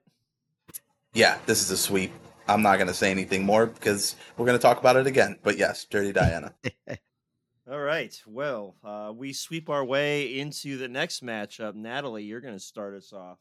[1.13, 2.13] Yeah, this is a sweep.
[2.47, 5.37] I'm not going to say anything more because we're going to talk about it again.
[5.43, 6.53] But yes, Dirty Diana.
[7.71, 8.21] All right.
[8.27, 11.75] Well, uh, we sweep our way into the next matchup.
[11.75, 13.39] Natalie, you're going to start us off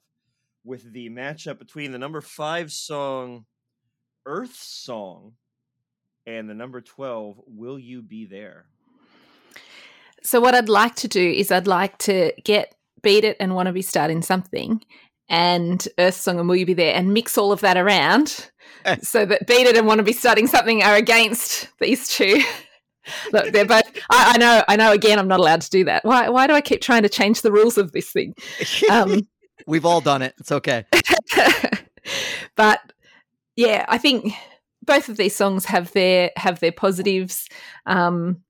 [0.63, 3.45] with the matchup between the number five song,
[4.25, 5.34] Earth Song,
[6.28, 8.65] and the number 12, Will You Be There?
[10.24, 13.68] So what I'd like to do is I'd like to get Beat It and Want
[13.68, 14.82] to Be Starting Something
[15.30, 18.50] and Earth Song and Will You Be There and mix all of that around
[18.86, 18.98] eh.
[19.02, 22.42] so that Beat It and Want to Be Starting Something are against these two.
[23.34, 23.84] Look, they're both.
[24.10, 24.64] I, I, know.
[24.68, 24.92] I know.
[24.92, 26.06] Again, I'm not allowed to do that.
[26.06, 26.30] Why?
[26.30, 28.36] Why do I keep trying to change the rules of this thing?
[28.90, 29.28] Um,
[29.68, 30.34] We've all done it.
[30.40, 30.86] It's okay.
[32.56, 32.94] but
[33.56, 34.34] yeah, I think
[34.84, 37.48] both of these songs have their have their positives.
[37.86, 38.42] Um,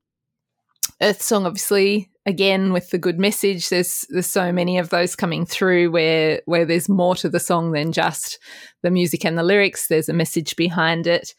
[1.01, 3.69] Earth Song, obviously, again with the good message.
[3.69, 7.71] There's there's so many of those coming through where where there's more to the song
[7.71, 8.39] than just
[8.83, 9.87] the music and the lyrics.
[9.87, 11.33] There's a message behind it.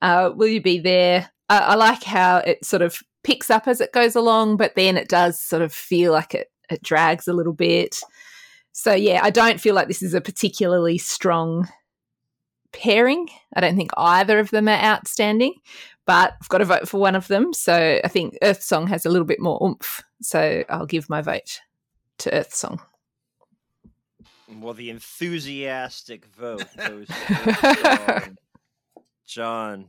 [0.00, 1.30] Uh, will you be there?
[1.48, 4.96] I, I like how it sort of picks up as it goes along, but then
[4.96, 8.00] it does sort of feel like it it drags a little bit.
[8.72, 11.68] So yeah, I don't feel like this is a particularly strong
[12.72, 13.28] pairing.
[13.54, 15.54] I don't think either of them are outstanding,
[16.06, 17.52] but I've got to vote for one of them.
[17.52, 20.02] So I think Earth Song has a little bit more oomph.
[20.22, 21.60] So I'll give my vote
[22.18, 22.80] to Earth Song.
[24.60, 28.36] Well, the enthusiastic vote goes to
[29.26, 29.88] John.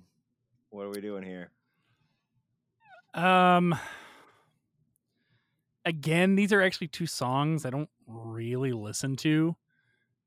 [0.71, 1.51] What are we doing here?
[3.13, 3.75] Um,
[5.85, 9.55] again, these are actually two songs I don't really listen to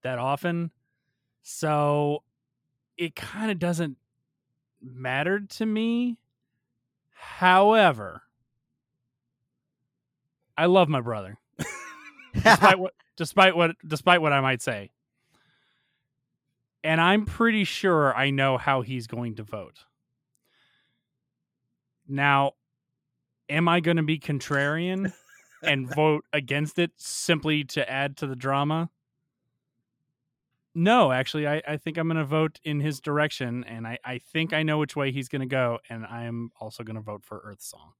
[0.02, 0.70] that often.
[1.42, 2.22] So
[2.96, 3.96] it kind of doesn't
[4.82, 6.18] matter to me.
[7.12, 8.22] However,
[10.56, 11.38] I love my brother.
[12.34, 14.90] despite what despite what despite what I might say.
[16.82, 19.84] And I'm pretty sure I know how he's going to vote.
[22.08, 22.52] Now,
[23.50, 25.12] am I going to be contrarian
[25.62, 28.90] and vote against it simply to add to the drama?
[30.74, 34.18] No, actually, I, I think I'm going to vote in his direction, and I, I
[34.18, 37.02] think I know which way he's going to go, and I am also going to
[37.02, 37.92] vote for Earth Song.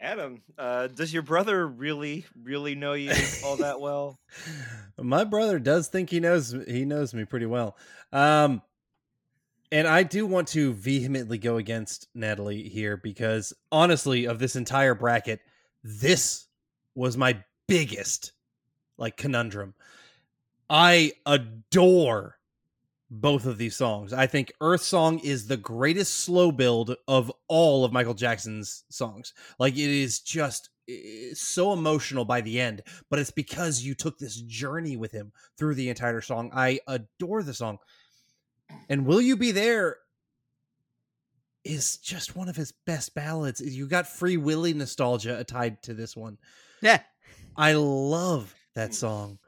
[0.00, 3.12] Adam, uh, does your brother really, really know you
[3.44, 4.18] all that well?
[4.98, 7.76] My brother does think he knows he knows me pretty well,
[8.12, 8.62] um,
[9.72, 14.94] and I do want to vehemently go against Natalie here because honestly, of this entire
[14.94, 15.40] bracket,
[15.82, 16.46] this
[16.94, 18.32] was my biggest
[18.98, 19.74] like conundrum
[20.70, 22.36] I adore
[23.10, 24.12] both of these songs.
[24.12, 29.32] I think Earth Song is the greatest slow build of all of Michael Jackson's songs.
[29.58, 30.68] Like it is just
[31.34, 35.74] so emotional by the end, but it's because you took this journey with him through
[35.74, 36.50] the entire song.
[36.52, 37.78] I adore the song.
[38.90, 39.96] And Will You Be There
[41.64, 43.60] is just one of his best ballads.
[43.60, 46.38] You got Free Willy nostalgia tied to this one.
[46.82, 47.00] Yeah.
[47.56, 49.38] I love that song.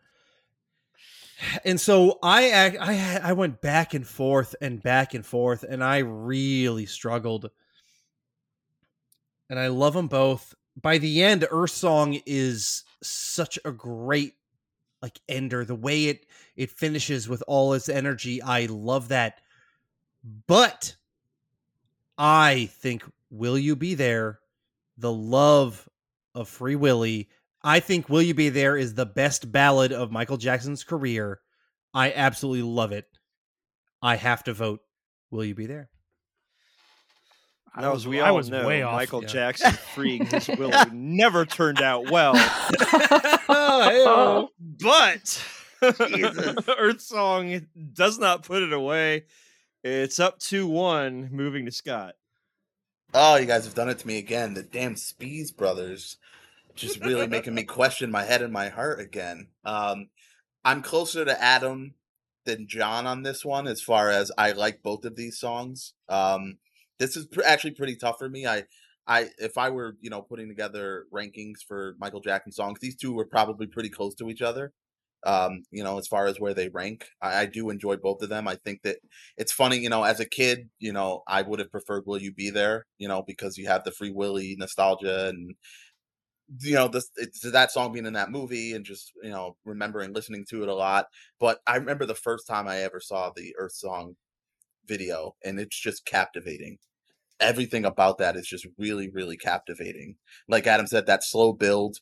[1.64, 5.98] And so I I I went back and forth and back and forth, and I
[5.98, 7.50] really struggled.
[9.48, 10.54] And I love them both.
[10.80, 14.34] By the end, Earth Song is such a great
[15.02, 15.64] like ender.
[15.64, 16.26] The way it
[16.56, 19.40] it finishes with all its energy, I love that.
[20.46, 20.96] But
[22.18, 24.40] I think Will You Be There,
[24.98, 25.88] the love
[26.34, 27.28] of Free Willy.
[27.62, 31.40] I think Will You Be There is the best ballad of Michael Jackson's career.
[31.92, 33.06] I absolutely love it.
[34.02, 34.80] I have to vote
[35.30, 35.90] Will You Be There.
[37.74, 38.94] I was, we I all was know, way off.
[38.94, 39.28] Michael yeah.
[39.28, 42.34] Jackson freeing his Willie never turned out well.
[43.52, 45.44] Oh, But
[46.78, 49.24] Earth Song does not put it away.
[49.82, 52.14] It's up 2 1, moving to Scott.
[53.12, 54.54] Oh, you guys have done it to me again.
[54.54, 56.16] The damn Spees brothers,
[56.80, 59.48] just really making me question my head and my heart again.
[59.64, 60.08] Um,
[60.64, 61.94] I'm closer to Adam
[62.46, 65.92] than John on this one, as far as I like both of these songs.
[66.08, 66.58] Um,
[66.98, 68.46] this is pr- actually pretty tough for me.
[68.46, 68.64] I,
[69.06, 73.12] I, if I were, you know, putting together rankings for Michael Jackson songs, these two
[73.12, 74.72] were probably pretty close to each other.
[75.22, 78.30] Um, you know, as far as where they rank, I, I do enjoy both of
[78.30, 78.48] them.
[78.48, 78.96] I think that
[79.36, 82.32] it's funny, you know, as a kid, you know, I would have preferred Will You
[82.32, 85.56] Be There, you know, because you have the Free Willy nostalgia and
[86.58, 87.10] you know, this
[87.52, 90.74] that song being in that movie and just, you know, remembering listening to it a
[90.74, 91.06] lot.
[91.38, 94.16] But I remember the first time I ever saw the Earth Song
[94.86, 96.78] video and it's just captivating.
[97.40, 100.16] Everything about that is just really, really captivating.
[100.48, 101.98] Like Adam said, that slow build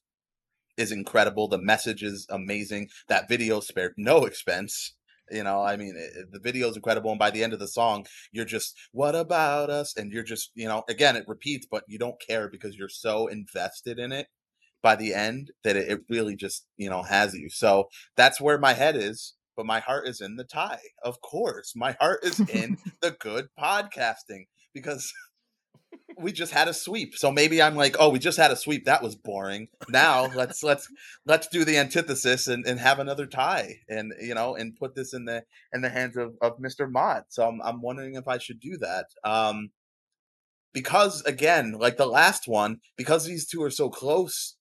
[0.76, 1.48] is incredible.
[1.48, 2.88] The message is amazing.
[3.08, 4.94] That video spared no expense.
[5.30, 7.10] You know, I mean, it- the video is incredible.
[7.10, 9.96] And by the end of the song, you're just, what about us?
[9.96, 13.26] And you're just, you know, again, it repeats, but you don't care because you're so
[13.26, 14.28] invested in it
[14.82, 17.48] by the end that it, it really just, you know, has you.
[17.50, 19.34] So that's where my head is.
[19.56, 20.80] But my heart is in the tie.
[21.02, 21.72] Of course.
[21.74, 25.12] My heart is in the good podcasting because
[26.16, 27.16] we just had a sweep.
[27.16, 28.84] So maybe I'm like, oh, we just had a sweep.
[28.84, 29.68] That was boring.
[29.88, 30.88] Now let's let's
[31.26, 35.12] let's do the antithesis and, and have another tie and you know and put this
[35.12, 36.90] in the in the hands of, of Mr.
[36.90, 37.26] Mott.
[37.28, 39.06] So I'm I'm wondering if I should do that.
[39.24, 39.70] Um
[40.72, 44.56] because again, like the last one, because these two are so close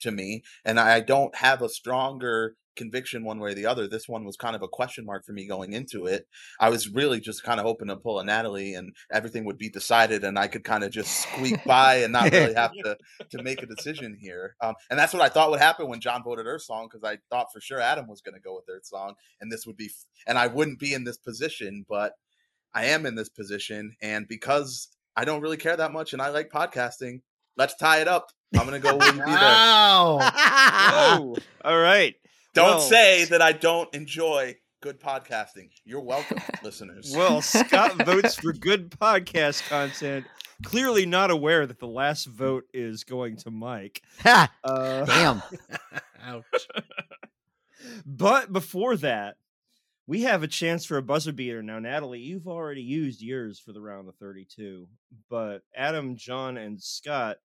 [0.00, 3.88] to me and I don't have a stronger conviction one way or the other.
[3.88, 6.28] This one was kind of a question mark for me going into it.
[6.60, 9.70] I was really just kind of hoping to pull a Natalie and everything would be
[9.70, 12.96] decided and I could kind of just squeak by and not really have to
[13.30, 14.54] to make a decision here.
[14.60, 17.18] Um, and that's what I thought would happen when John voted Earth Song because I
[17.30, 19.86] thought for sure Adam was going to go with Earth Song and this would be
[19.86, 22.12] f- and I wouldn't be in this position, but
[22.74, 26.28] I am in this position and because I don't really care that much and I
[26.28, 27.22] like podcasting,
[27.56, 28.30] let's tie it up.
[28.54, 29.26] I'm going to go Will You Be There.
[29.26, 30.18] wow.
[31.18, 31.36] Whoa.
[31.64, 32.14] All right.
[32.54, 35.70] Don't Well- say that I don't enjoy good podcasting.
[35.84, 37.12] You're welcome, listeners.
[37.14, 40.26] Well, Scott votes for good podcast content.
[40.64, 44.00] Clearly not aware that the last vote is going to Mike.
[44.20, 44.50] Ha!
[44.64, 45.42] Uh, Damn.
[46.24, 46.44] Ouch.
[48.06, 49.36] but before that,
[50.06, 51.62] we have a chance for a buzzer beater.
[51.62, 54.88] Now, Natalie, you've already used yours for the round of 32,
[55.28, 57.36] but Adam, John, and Scott,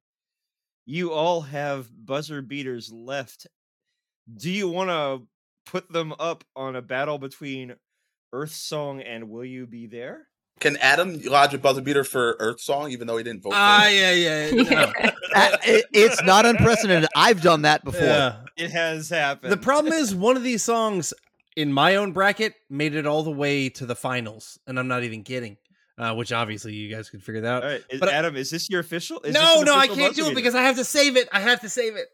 [0.85, 3.47] you all have buzzer beaters left.
[4.37, 5.27] Do you want to
[5.71, 7.75] put them up on a battle between
[8.33, 10.27] Earth Song and Will You Be There?
[10.59, 13.53] Can Adam lodge a buzzer beater for Earth Song, even though he didn't vote?
[13.55, 13.93] Ah, for it?
[13.95, 14.63] yeah, yeah.
[14.69, 14.93] no.
[15.33, 17.09] Uh, it- it's not unprecedented.
[17.15, 18.01] I've done that before.
[18.01, 18.41] Yeah.
[18.57, 19.49] It has happened.
[19.53, 21.13] The problem is one of these songs
[21.55, 25.03] in my own bracket made it all the way to the finals, and I'm not
[25.03, 25.55] even kidding.
[26.01, 27.63] Uh, which obviously you guys could figure that out.
[27.63, 29.17] right, is, but I- Adam, is this your official?
[29.19, 31.29] Is this no, an no, I can't do it because I have to save it.
[31.31, 32.07] I have to save it.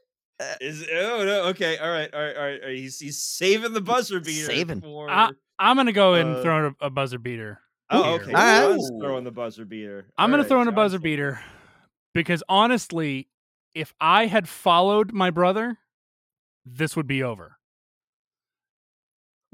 [0.62, 2.78] Is oh no okay all right all right all right, all right.
[2.78, 4.82] He's, he's saving the buzzer beater Saving.
[4.82, 7.60] for Ah, I'm gonna go ahead and Uh, throw a, a buzzer beater.
[7.90, 8.14] oh here.
[8.22, 8.62] okay All right.
[8.70, 11.40] John's throwing the buzzer beater I'm All gonna right, throw in a buzzer beater
[12.14, 13.30] because honestly,
[13.74, 15.80] if I had followed my brother,
[16.66, 17.57] this would be over.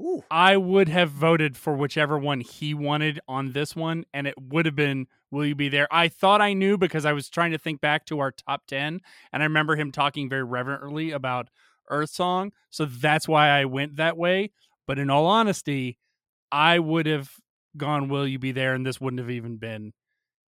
[0.00, 0.22] Ooh.
[0.30, 4.66] I would have voted for whichever one he wanted on this one, and it would
[4.66, 5.86] have been Will You Be There?
[5.90, 9.00] I thought I knew because I was trying to think back to our top 10,
[9.32, 11.48] and I remember him talking very reverently about
[11.90, 12.52] Earth Song.
[12.70, 14.50] So that's why I went that way.
[14.86, 15.98] But in all honesty,
[16.50, 17.30] I would have
[17.76, 19.92] gone Will You Be There, and this wouldn't have even been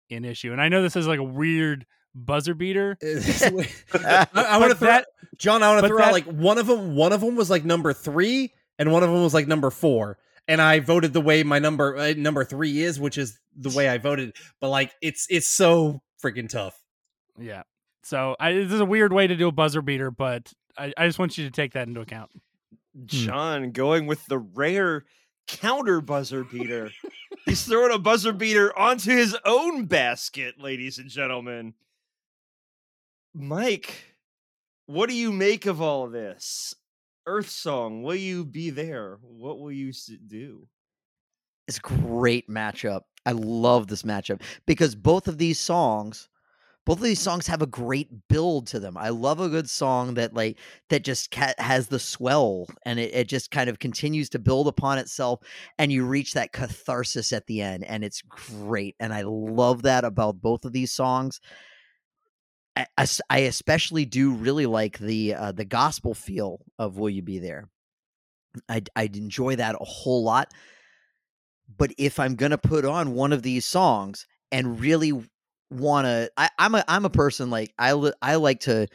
[0.10, 0.51] an issue.
[0.51, 2.97] And I know this is like a weird buzzer beater.
[3.03, 5.63] I, I want to throw that- John.
[5.63, 6.95] I want to but throw that- out like one of them.
[6.95, 10.17] One of them was like number three, and one of them was like number four.
[10.47, 13.88] And I voted the way my number uh, number three is, which is the way
[13.88, 14.36] I voted.
[14.59, 16.81] But like, it's it's so freaking tough.
[17.39, 17.63] Yeah.
[18.03, 21.07] So I, this is a weird way to do a buzzer beater, but I, I
[21.07, 22.31] just want you to take that into account.
[23.05, 25.05] John going with the rare
[25.47, 26.91] counter buzzer beater.
[27.45, 31.73] He's throwing a buzzer beater onto his own basket, ladies and gentlemen.
[33.33, 34.15] Mike,
[34.86, 36.75] what do you make of all this?
[37.25, 39.19] Earth Song, will you be there?
[39.21, 39.91] What will you
[40.27, 40.67] do?
[41.67, 43.01] It's a great matchup.
[43.25, 46.27] I love this matchup because both of these songs,
[46.86, 47.23] both of these mm.
[47.23, 48.97] songs have a great build to them.
[48.97, 50.59] I love a good song that like
[50.89, 54.67] that just ca- has the swell and it, it just kind of continues to build
[54.67, 55.39] upon itself
[55.77, 58.95] and you reach that catharsis at the end and it's great.
[58.99, 61.39] And I love that about both of these songs.
[62.75, 67.21] I, I I especially do really like the uh, the gospel feel of "Will You
[67.21, 67.69] Be There."
[68.69, 70.51] I I'd enjoy that a whole lot.
[71.77, 75.12] But if I'm gonna put on one of these songs and really
[75.71, 78.88] want to, I'm a I'm a person like I li- I like to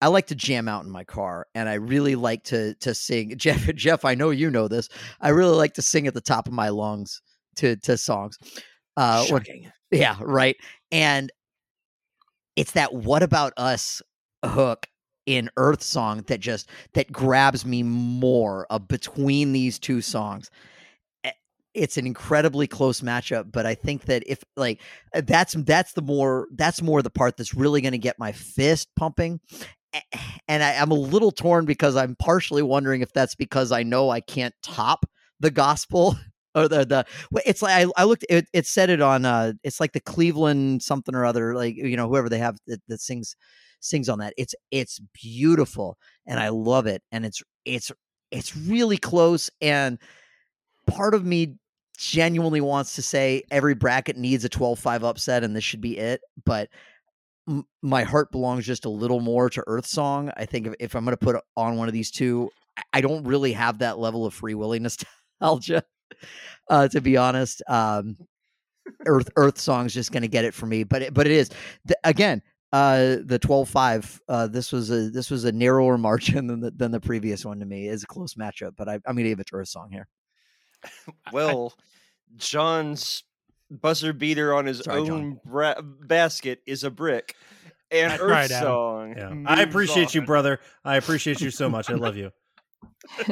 [0.00, 3.34] I like to jam out in my car, and I really like to to sing.
[3.38, 4.88] Jeff Jeff, I know you know this.
[5.20, 7.20] I really like to sing at the top of my lungs
[7.56, 8.38] to to songs.
[8.96, 9.72] Uh, when- Shocking.
[9.90, 10.56] yeah, right.
[10.90, 11.30] And
[12.56, 14.02] it's that what about us
[14.44, 14.86] hook
[15.26, 20.50] in Earth Song that just that grabs me more uh, between these two songs.
[21.24, 21.32] Eh,
[21.74, 24.80] It's an incredibly close matchup, but I think that if like
[25.14, 28.32] uh, that's that's the more that's more the part that's really going to get my
[28.32, 29.40] fist pumping.
[29.94, 30.00] Eh,
[30.48, 34.10] And I, I'm a little torn because I'm partially wondering if that's because I know
[34.10, 35.06] I can't top
[35.40, 36.16] the gospel
[36.56, 37.06] or the the
[37.46, 40.82] it's like I, I looked it, it said it on uh it's like the Cleveland
[40.82, 43.36] something or other like you know whoever they have that, that sings
[43.80, 47.92] sings on that it's it's beautiful and I love it and it's it's
[48.32, 49.98] it's really close and
[50.86, 51.56] part of me
[51.98, 56.20] genuinely wants to say every bracket needs a 12-5 upset and this should be it
[56.44, 56.68] but
[57.48, 60.30] m- my heart belongs just a little more to Earth Song.
[60.36, 62.50] I think if, if I'm going to put on one of these two,
[62.92, 64.78] I- don't really have that level of free willy
[65.40, 65.82] nostalgia.
[66.68, 68.16] Uh, to be honest, um,
[69.06, 70.84] Earth Earth Song's just going to get it for me.
[70.84, 71.50] But it, but it is
[71.84, 72.42] the, again
[72.72, 74.20] uh, the 12-5.
[74.28, 77.60] Uh, this was a this was a narrower margin than the, than the previous one
[77.60, 77.88] to me.
[77.88, 80.08] It's a close matchup, but I, I'm going to give it to Earth Song here.
[81.32, 81.72] Well,
[82.36, 83.24] John's
[83.70, 87.34] buzzer beater on his Sorry, own bra- basket is a brick.
[87.90, 89.14] And That's Earth right, Song.
[89.16, 89.28] Yeah.
[89.46, 90.60] I moves appreciate you, brother.
[90.84, 91.90] I appreciate you so much.
[91.90, 92.30] I love you.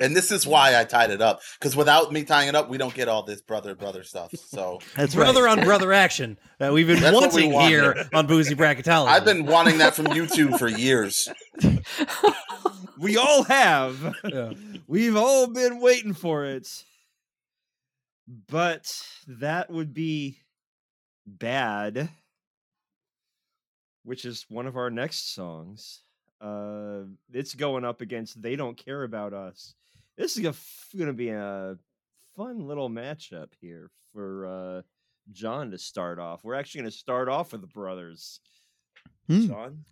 [0.00, 2.78] And this is why I tied it up because without me tying it up, we
[2.78, 4.30] don't get all this brother brother stuff.
[4.32, 5.58] So That's brother right.
[5.58, 8.08] on brother action that we've been That's what we wanting here here.
[8.14, 9.08] on Boozy Bracketology.
[9.08, 11.28] I've been wanting that from you two for years.
[13.00, 14.16] We all have.
[14.24, 14.52] Yeah.
[14.88, 16.68] We've all been waiting for it.
[18.48, 18.90] But
[19.28, 20.38] that would be
[21.24, 22.10] bad,
[24.02, 26.00] which is one of our next songs.
[26.40, 27.00] Uh,
[27.32, 29.74] it's going up against They Don't Care About Us.
[30.16, 30.42] This is
[30.96, 31.76] going to be a
[32.36, 34.82] fun little matchup here for uh,
[35.32, 36.44] John to start off.
[36.44, 38.40] We're actually going to start off with the brothers.
[39.28, 39.46] Hmm.
[39.46, 39.84] John?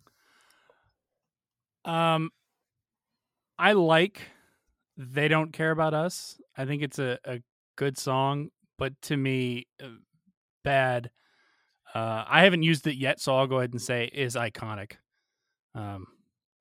[1.85, 2.29] Um,
[3.57, 4.21] I like
[4.97, 6.39] they don't care about us.
[6.57, 7.41] I think it's a, a
[7.75, 9.87] good song, but to me, uh,
[10.63, 11.11] bad.
[11.93, 14.93] Uh, I haven't used it yet, so I'll go ahead and say is iconic.
[15.73, 16.07] Um,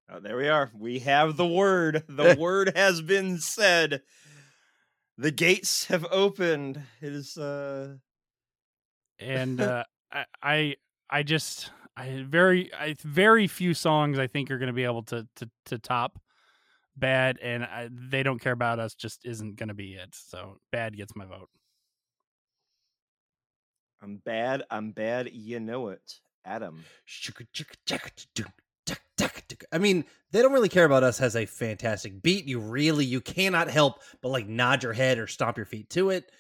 [0.08, 0.70] Oh, there we are.
[0.78, 2.04] We have the word.
[2.08, 4.02] The word has been said.
[5.18, 6.80] The gates have opened.
[7.00, 7.96] It is uh
[9.18, 10.76] and uh, I, I,
[11.10, 15.02] I just, I very, I very few songs I think are going to be able
[15.04, 16.18] to to to top
[16.96, 18.94] bad, and I, they don't care about us.
[18.94, 20.10] Just isn't going to be it.
[20.12, 21.48] So bad gets my vote.
[24.02, 24.64] I'm bad.
[24.70, 25.30] I'm bad.
[25.32, 26.02] You know it.
[26.44, 26.84] Adam.
[29.72, 32.46] I mean, they don't really care about us has a fantastic beat.
[32.46, 36.10] You really you cannot help but like nod your head or stomp your feet to
[36.10, 36.30] it.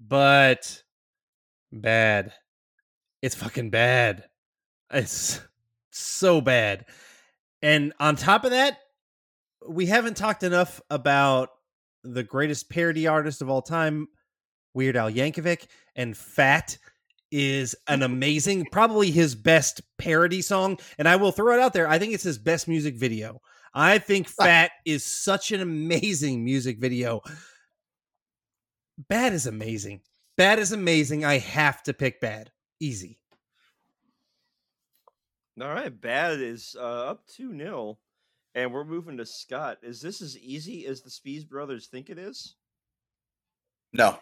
[0.00, 0.82] But
[1.72, 2.32] bad.
[3.22, 4.24] It's fucking bad.
[4.90, 5.40] It's
[5.90, 6.86] so bad.
[7.62, 8.78] And on top of that,
[9.68, 11.50] we haven't talked enough about
[12.04, 14.08] the greatest parody artist of all time,
[14.74, 15.66] Weird Al Yankovic,
[15.96, 16.78] and Fat
[17.36, 20.78] is an amazing, probably his best parody song.
[20.98, 21.86] And I will throw it out there.
[21.86, 23.40] I think it's his best music video.
[23.74, 27.20] I think Fat is such an amazing music video.
[29.08, 30.00] Bad is amazing.
[30.38, 31.24] Bad is amazing.
[31.24, 32.50] I have to pick Bad.
[32.80, 33.18] Easy.
[35.60, 36.00] All right.
[36.00, 37.98] Bad is uh, up 2 nil,
[38.54, 39.78] And we're moving to Scott.
[39.82, 42.54] Is this as easy as the Spees brothers think it is?
[43.92, 44.18] No,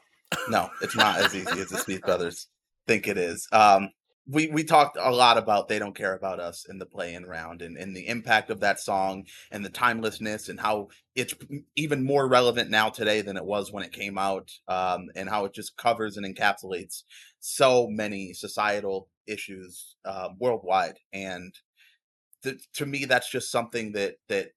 [0.49, 2.49] no, it's not as easy as the Spees Brothers
[2.87, 3.49] think it is.
[3.53, 3.91] Um,
[4.27, 7.61] we we talked a lot about they don't care about us in the play-in round
[7.61, 11.35] and, and the impact of that song and the timelessness and how it's
[11.77, 15.45] even more relevant now today than it was when it came out um, and how
[15.45, 17.03] it just covers and encapsulates
[17.41, 21.55] so many societal issues uh, worldwide and
[22.43, 24.49] th- to me that's just something that that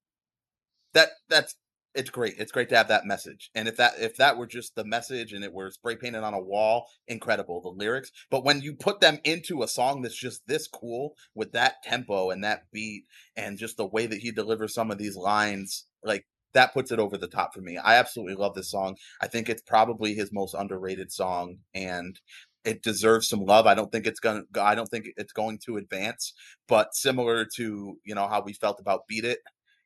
[0.93, 1.55] that that's
[1.97, 2.35] it's great.
[2.37, 3.49] It's great to have that message.
[3.55, 6.35] And if that if that were just the message and it were spray painted on
[6.35, 8.11] a wall, incredible the lyrics.
[8.29, 12.29] But when you put them into a song that's just this cool with that tempo
[12.29, 16.25] and that beat and just the way that he delivers some of these lines, like
[16.53, 17.77] that puts it over the top for me.
[17.77, 18.97] I absolutely love this song.
[19.19, 22.19] I think it's probably his most underrated song and
[22.63, 23.65] it deserves some love.
[23.65, 26.33] I don't think it's going to I don't think it's going to advance,
[26.67, 29.39] but similar to, you know, how we felt about Beat It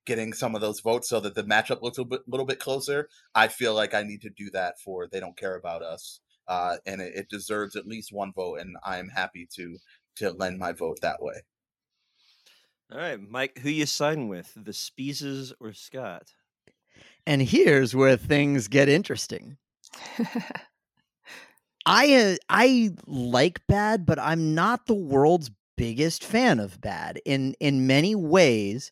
[0.05, 3.09] getting some of those votes so that the matchup looks a bit, little bit closer.
[3.35, 6.77] I feel like I need to do that for they don't care about us, uh,
[6.85, 9.77] and it, it, deserves at least one vote, and I am happy to
[10.17, 11.43] to lend my vote that way.
[12.91, 16.33] All right, Mike, who you siding with, the Speezes or Scott?
[17.25, 19.57] And here's where things get interesting.
[21.85, 27.19] I uh, I like bad, but I'm not the world's biggest fan of bad.
[27.25, 28.91] In in many ways,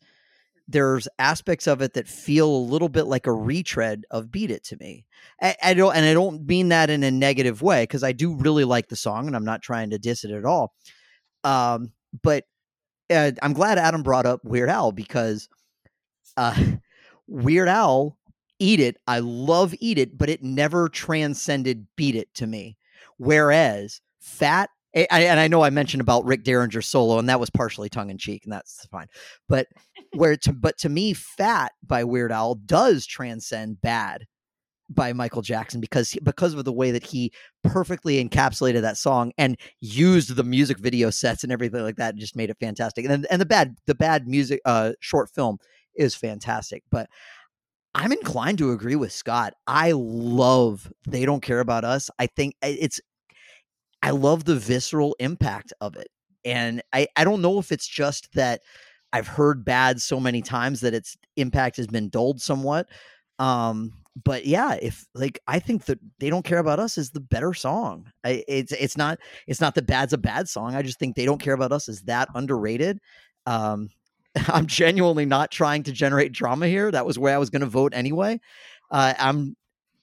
[0.69, 4.63] there's aspects of it that feel a little bit like a retread of Beat It
[4.65, 5.07] to me.
[5.41, 8.35] I, I don't, and I don't mean that in a negative way because I do
[8.35, 10.75] really like the song, and I'm not trying to diss it at all.
[11.43, 11.91] Um,
[12.21, 12.43] but
[13.09, 15.49] uh, I'm glad Adam brought up Weird Al because
[16.37, 16.55] uh,
[17.27, 18.15] Weird Al,
[18.59, 22.77] Eat It, I love Eat It, but it never transcended Beat It to me.
[23.17, 27.51] Whereas Fat I, and I know I mentioned about Rick Derringer solo, and that was
[27.51, 29.07] partially tongue in cheek, and that's fine.
[29.47, 29.67] But
[30.13, 34.25] where to, but to me, "Fat" by Weird Al does transcend "Bad"
[34.89, 37.31] by Michael Jackson because because of the way that he
[37.63, 42.35] perfectly encapsulated that song and used the music video sets and everything like that, just
[42.35, 43.05] made it fantastic.
[43.05, 45.57] And then and the bad the bad music uh, short film
[45.95, 47.09] is fantastic, but.
[47.95, 49.55] I'm inclined to agree with Scott.
[49.65, 52.11] I love They Don't Care About Us.
[52.19, 53.01] I think it's
[54.01, 56.07] I love the visceral impact of it.
[56.45, 58.61] And I, I don't know if it's just that
[59.13, 62.87] I've heard bad so many times that its impact has been dulled somewhat.
[63.39, 63.93] Um,
[64.23, 67.53] but yeah, if like I think that they don't care about us is the better
[67.53, 68.11] song.
[68.23, 70.75] I, it's it's not it's not that bad's a bad song.
[70.75, 72.99] I just think they don't care about us is that underrated.
[73.45, 73.89] Um,
[74.47, 76.91] I'm genuinely not trying to generate drama here.
[76.91, 78.39] That was where I was going to vote anyway.
[78.91, 79.55] Uh, I'm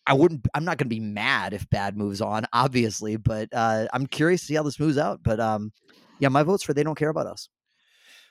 [0.06, 0.46] I wouldn't.
[0.54, 4.42] I'm not going to be mad if bad moves on, obviously, but uh, I'm curious
[4.42, 5.20] to see how this moves out.
[5.22, 5.72] But um,
[6.20, 7.48] yeah, my vote's for they don't care about us.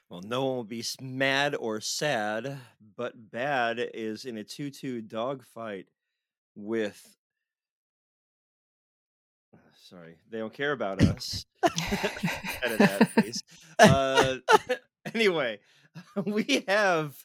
[0.10, 2.60] Well, no one will be mad or sad,
[2.96, 5.88] but bad is in a two-two dogfight
[6.56, 7.18] with.
[9.74, 11.46] Sorry, they don't care about us.
[11.64, 13.44] Edit that, please.
[13.78, 14.38] Uh,
[15.14, 15.60] anyway,
[16.26, 17.16] we have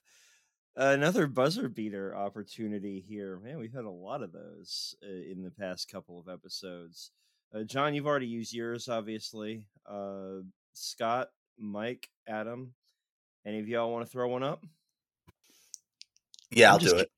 [0.77, 3.39] Another buzzer beater opportunity here.
[3.43, 7.11] Man, we've had a lot of those uh, in the past couple of episodes.
[7.53, 9.67] Uh, John, you've already used yours, obviously.
[9.85, 11.29] Uh, Scott,
[11.61, 12.75] Mike, Adam,
[13.47, 14.65] any of y'all want to throw one up?
[16.51, 17.11] Yeah, I'll do it.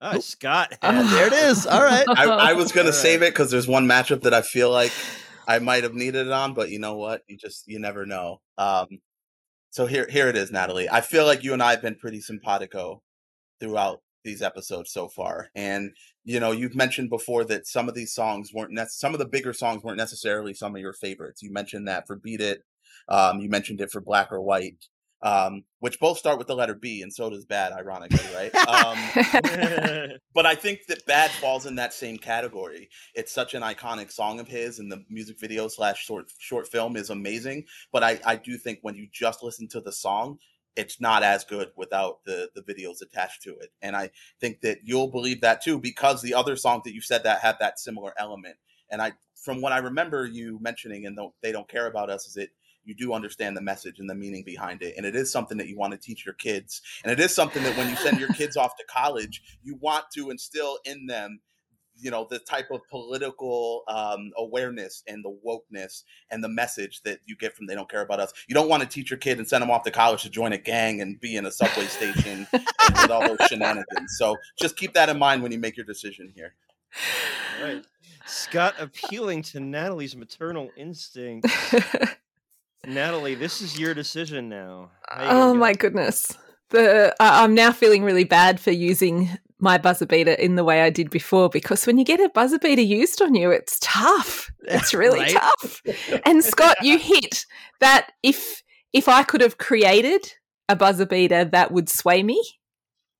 [0.00, 0.74] Oh, Scott.
[0.82, 1.66] Oh, there it is.
[1.66, 2.04] All right.
[2.08, 4.92] I, I was going to save it because there's one matchup that I feel like
[5.48, 7.22] I might have needed it on, but you know what?
[7.28, 8.40] You just, you never know.
[8.58, 8.86] Um,
[9.70, 10.88] so here, here it is, Natalie.
[10.88, 13.02] I feel like you and I have been pretty simpatico
[13.58, 15.90] throughout these episodes so far, and
[16.24, 19.26] you know, you've mentioned before that some of these songs weren't ne- some of the
[19.26, 21.42] bigger songs weren't necessarily some of your favorites.
[21.42, 22.62] You mentioned that for "Beat It,"
[23.08, 24.86] um, you mentioned it for "Black or White,"
[25.22, 28.54] um, which both start with the letter B, and so does Bad, ironically, right?
[28.66, 28.98] Um,
[30.34, 32.88] but I think that Bad falls in that same category.
[33.14, 36.96] It's such an iconic song of his, and the music video slash short short film
[36.96, 37.64] is amazing.
[37.92, 40.38] But I, I do think when you just listen to the song,
[40.74, 43.70] it's not as good without the the videos attached to it.
[43.80, 47.22] And I think that you'll believe that too, because the other songs that you said
[47.24, 48.56] that have that similar element.
[48.90, 52.36] And I, from what I remember you mentioning, and they don't care about us, is
[52.36, 52.50] it
[52.84, 54.94] you do understand the message and the meaning behind it.
[54.96, 56.82] And it is something that you want to teach your kids.
[57.04, 60.06] And it is something that when you send your kids off to college, you want
[60.14, 61.40] to instill in them
[61.98, 67.20] you know the type of political um, awareness and the wokeness and the message that
[67.26, 69.38] you get from they don't care about us you don't want to teach your kid
[69.38, 71.84] and send them off to college to join a gang and be in a subway
[71.84, 75.76] station and with all those shenanigans so just keep that in mind when you make
[75.76, 76.54] your decision here
[77.60, 77.86] all right
[78.26, 81.48] scott appealing to natalie's maternal instinct
[82.86, 84.90] Natalie, this is your decision now.
[85.16, 86.36] Oh my goodness.
[86.70, 89.28] The I'm now feeling really bad for using
[89.58, 92.58] my buzzer beater in the way I did before because when you get a buzzer
[92.58, 94.50] beater used on you, it's tough.
[94.64, 95.30] It's really Right?
[95.32, 95.82] tough.
[96.26, 97.46] And Scott, you hit
[97.80, 98.62] that if
[98.92, 100.32] if I could have created
[100.68, 102.40] a buzzer beater that would sway me,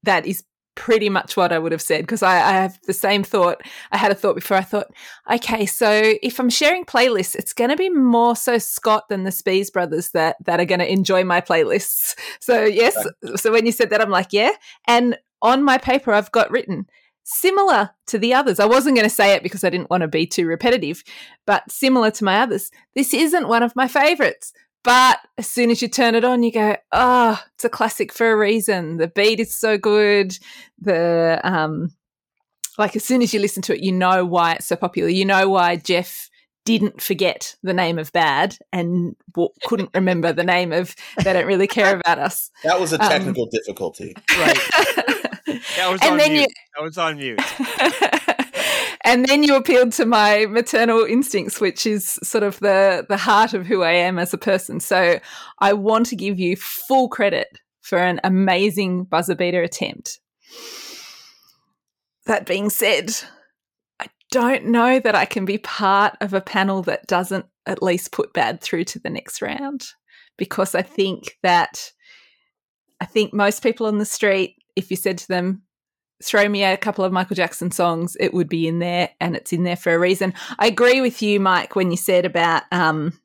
[0.05, 0.45] that is
[0.75, 3.63] pretty much what I would have said because I, I have the same thought.
[3.91, 4.57] I had a thought before.
[4.57, 4.89] I thought,
[5.31, 9.31] okay, so if I'm sharing playlists, it's going to be more so Scott than the
[9.31, 12.15] Spees brothers that that are going to enjoy my playlists.
[12.41, 12.97] So yes,
[13.37, 14.53] so when you said that, I'm like, yeah.
[14.89, 16.87] And on my paper, I've got written
[17.23, 18.59] similar to the others.
[18.59, 21.05] I wasn't going to say it because I didn't want to be too repetitive,
[21.47, 22.71] but similar to my others.
[22.95, 24.53] This isn't one of my favorites.
[24.85, 28.31] But as soon as you turn it on, you go, oh, it's a classic for
[28.33, 28.97] a reason.
[28.97, 30.37] The beat is so good.
[30.81, 31.91] The um,
[32.79, 35.09] like as soon as you listen to it, you know why it's so popular.
[35.09, 36.29] You know why Jeff
[36.65, 41.47] didn't forget the name of Bad and w- couldn't remember the name of They Don't
[41.47, 42.51] Really Care About Us.
[42.65, 44.15] That was a Um, technical difficulty.
[44.39, 44.59] Right.
[45.77, 46.41] That was And on then mute.
[46.43, 47.41] you- That was on mute.
[49.05, 53.55] and then you appealed to my maternal instincts, which is sort of the the heart
[53.55, 54.81] of who I am as a person.
[54.81, 55.19] So
[55.59, 57.49] I want to give you full credit
[57.81, 60.21] for an amazing buzzer beater attempt.
[62.27, 63.13] That being said,
[63.99, 68.13] I don't know that I can be part of a panel that doesn't at least
[68.13, 69.85] put bad through to the next round
[70.37, 71.93] because I think that
[73.01, 75.63] I think most people on the street, if you said to them,
[76.23, 79.53] throw me a couple of Michael Jackson songs, it would be in there and it's
[79.53, 80.35] in there for a reason.
[80.59, 83.19] I agree with you, Mike, when you said about um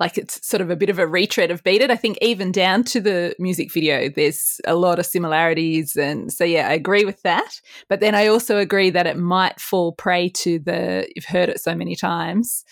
[0.00, 1.90] like it's sort of a bit of a retread of Beat It.
[1.90, 5.96] I think even down to the music video, there's a lot of similarities.
[5.96, 7.60] And so, yeah, I agree with that.
[7.88, 11.60] But then I also agree that it might fall prey to the, you've heard it
[11.60, 12.64] so many times,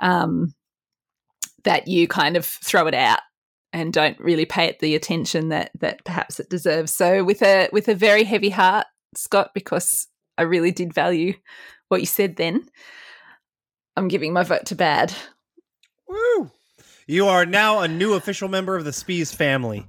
[0.00, 0.54] um,
[1.64, 3.20] that you kind of throw it out
[3.76, 6.94] and don't really pay it the attention that that perhaps it deserves.
[6.94, 10.08] So with a with a very heavy heart, Scott, because
[10.38, 11.34] I really did value
[11.88, 12.68] what you said then,
[13.94, 15.12] I'm giving my vote to bad.
[16.08, 16.50] Woo!
[17.08, 19.86] You are now a new official member of the Spees family.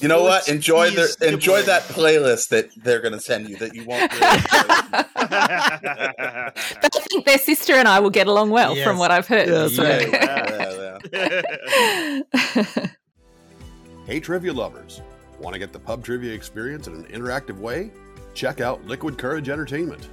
[0.00, 0.44] You know what?
[0.44, 3.84] full Enjoy the squeeze enjoy that playlist that they're going to send you that you
[3.84, 4.12] won't.
[4.12, 4.20] Really
[6.82, 8.84] But I think their sister and I will get along well Yes.
[8.86, 9.48] from what I've heard.
[9.48, 11.78] Yes, so- yeah, yeah,
[12.74, 12.86] yeah.
[14.06, 15.00] Hey, trivia lovers.
[15.38, 17.90] Want to get the pub trivia experience in an interactive way?
[18.34, 20.08] Check out Liquid Kourage Entertainment.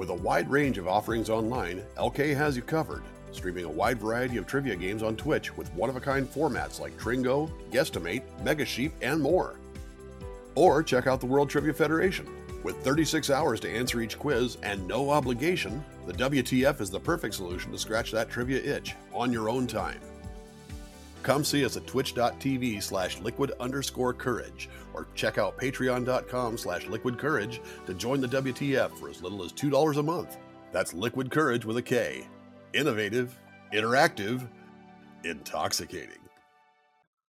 [0.00, 4.38] With a wide range of offerings online, LK has you covered, streaming a wide variety
[4.38, 8.64] of trivia games on Twitch with one of a kind formats like Tringo, Guesstimate, Mega
[8.64, 9.56] Sheep, and more.
[10.54, 12.26] Or check out the World Trivia Federation.
[12.62, 17.34] With 36 hours to answer each quiz and no obligation, the WTF is the perfect
[17.34, 20.00] solution to scratch that trivia itch on your own time.
[21.22, 27.18] Come see us at twitch.tv slash liquid underscore kourage or check out patreon.com slash liquid
[27.18, 30.38] kourage to join the WTF for as little as $2 a month.
[30.72, 32.26] That's liquid kourage with a K.
[32.72, 33.38] Innovative,
[33.72, 34.48] interactive,
[35.24, 36.16] intoxicating.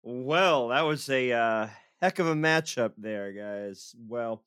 [0.04, 1.68] Well, that was a uh,
[2.02, 3.96] heck of a matchup there, guys.
[4.08, 4.44] Well,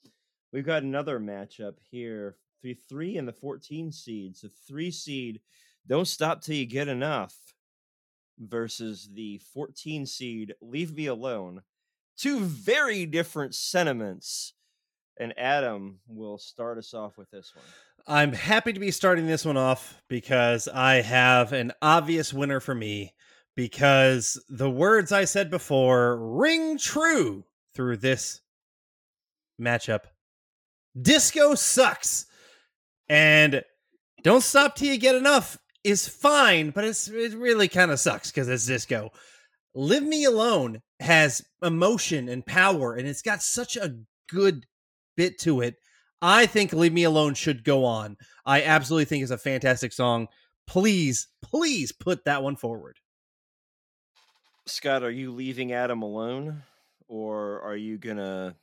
[0.53, 2.37] we've got another matchup here.
[2.62, 4.41] The three and the 14 seeds.
[4.41, 5.41] The three seed,
[5.87, 7.37] don't stop till you get enough,
[8.39, 11.62] versus the 14 seed, leave me alone.
[12.16, 14.55] Two very different sentiments.
[15.18, 17.64] And Adam will start us off with this one.
[18.07, 22.74] I'm happy to be starting this one off because I have an obvious winner for
[22.74, 23.14] me
[23.55, 28.41] because the words I said before ring true through this
[29.61, 30.01] matchup.
[31.01, 32.26] Disco sucks.
[33.09, 33.62] And
[34.22, 38.30] don't stop till you get enough is fine, but it's it really kind of sucks
[38.30, 39.11] because it's disco.
[39.74, 43.97] Live Me Alone has emotion and power, and it's got such a
[44.28, 44.66] good
[45.16, 45.76] bit to it.
[46.22, 48.16] I think Leave Me Alone should go on.
[48.47, 50.28] I absolutely think it's a fantastic song.
[50.66, 52.99] Please, please put that one forward.
[54.66, 56.62] Scott, are you leaving Adam alone?
[57.09, 58.57] Or are you to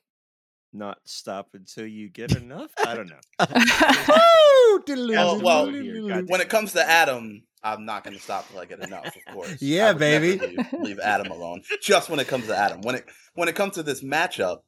[0.73, 2.71] not stop until you get enough?
[2.85, 3.19] I don't know.
[3.39, 4.81] Oh,
[5.43, 9.05] well, when it comes to Adam, I'm not going to stop till I get enough.
[9.05, 9.61] Of course.
[9.61, 10.47] Yeah, I would never baby.
[10.47, 11.61] Leave, leave Adam alone.
[11.81, 12.81] Just when it comes to Adam.
[12.81, 13.05] When it
[13.35, 14.59] when it comes to this matchup,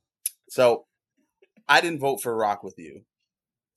[0.50, 0.86] so
[1.68, 3.02] I didn't vote for Rock with You.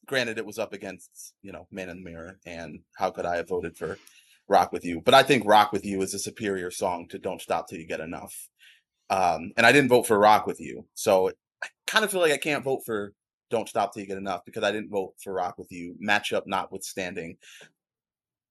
[0.07, 3.37] Granted, it was up against you know Man in the Mirror, and how could I
[3.37, 3.99] have voted for
[4.49, 5.01] Rock with You?
[5.01, 7.87] But I think Rock with You is a superior song to Don't Stop Till You
[7.87, 8.35] Get Enough.
[9.09, 11.31] Um, and I didn't vote for Rock with You, so
[11.63, 13.13] I kind of feel like I can't vote for
[13.51, 15.97] Don't Stop Till You Get Enough because I didn't vote for Rock with You.
[16.05, 17.37] Matchup notwithstanding,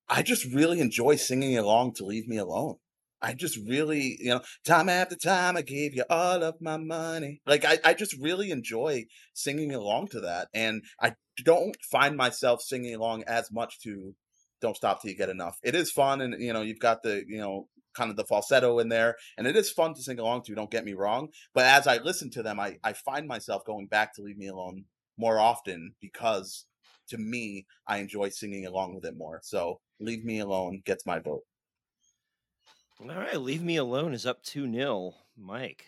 [0.07, 2.75] I just really enjoy singing along to Leave Me Alone.
[3.21, 7.41] I just really, you know, time after time I gave you all of my money.
[7.47, 10.49] Like I, I just really enjoy singing along to that.
[10.53, 14.13] And I don't find myself singing along as much to
[14.61, 15.57] Don't Stop Till You Get Enough.
[15.63, 18.79] It is fun and you know, you've got the, you know, kind of the falsetto
[18.79, 21.29] in there and it is fun to sing along to, don't get me wrong.
[21.53, 24.47] But as I listen to them, I, I find myself going back to Leave Me
[24.47, 24.85] Alone
[25.17, 26.65] more often because
[27.09, 29.39] to me, I enjoy singing along with it more.
[29.43, 31.43] So Leave Me Alone gets my vote.
[33.01, 35.85] All right, leave me alone is up two 0 Mike.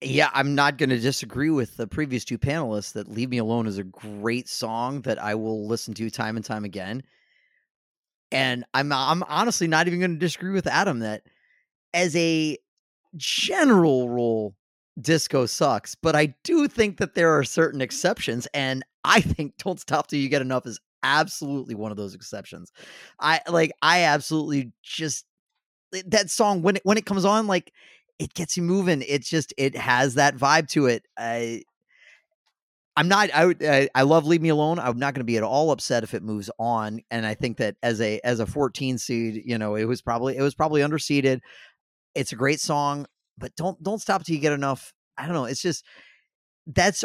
[0.00, 3.66] Yeah, I'm not going to disagree with the previous two panelists that Leave Me Alone
[3.66, 7.02] is a great song that I will listen to time and time again.
[8.32, 11.22] And I'm I'm honestly not even going to disagree with Adam that
[11.92, 12.58] as a
[13.16, 14.54] general rule
[15.00, 19.80] disco sucks, but I do think that there are certain exceptions and I think Don't
[19.80, 22.72] Stop Till You Get Enough is absolutely one of those exceptions.
[23.20, 25.26] I like I absolutely just
[25.94, 27.72] eh, that song when it when it comes on like
[28.18, 31.60] it gets you moving it just it has that vibe to it i
[32.96, 35.36] i'm not i would I, I love leave me alone i'm not going to be
[35.36, 38.46] at all upset if it moves on and i think that as a as a
[38.46, 41.40] 14 seed you know it was probably it was probably underseeded
[42.14, 43.06] it's a great song
[43.38, 45.84] but don't don't stop till you get enough i don't know it's just
[46.66, 47.04] that's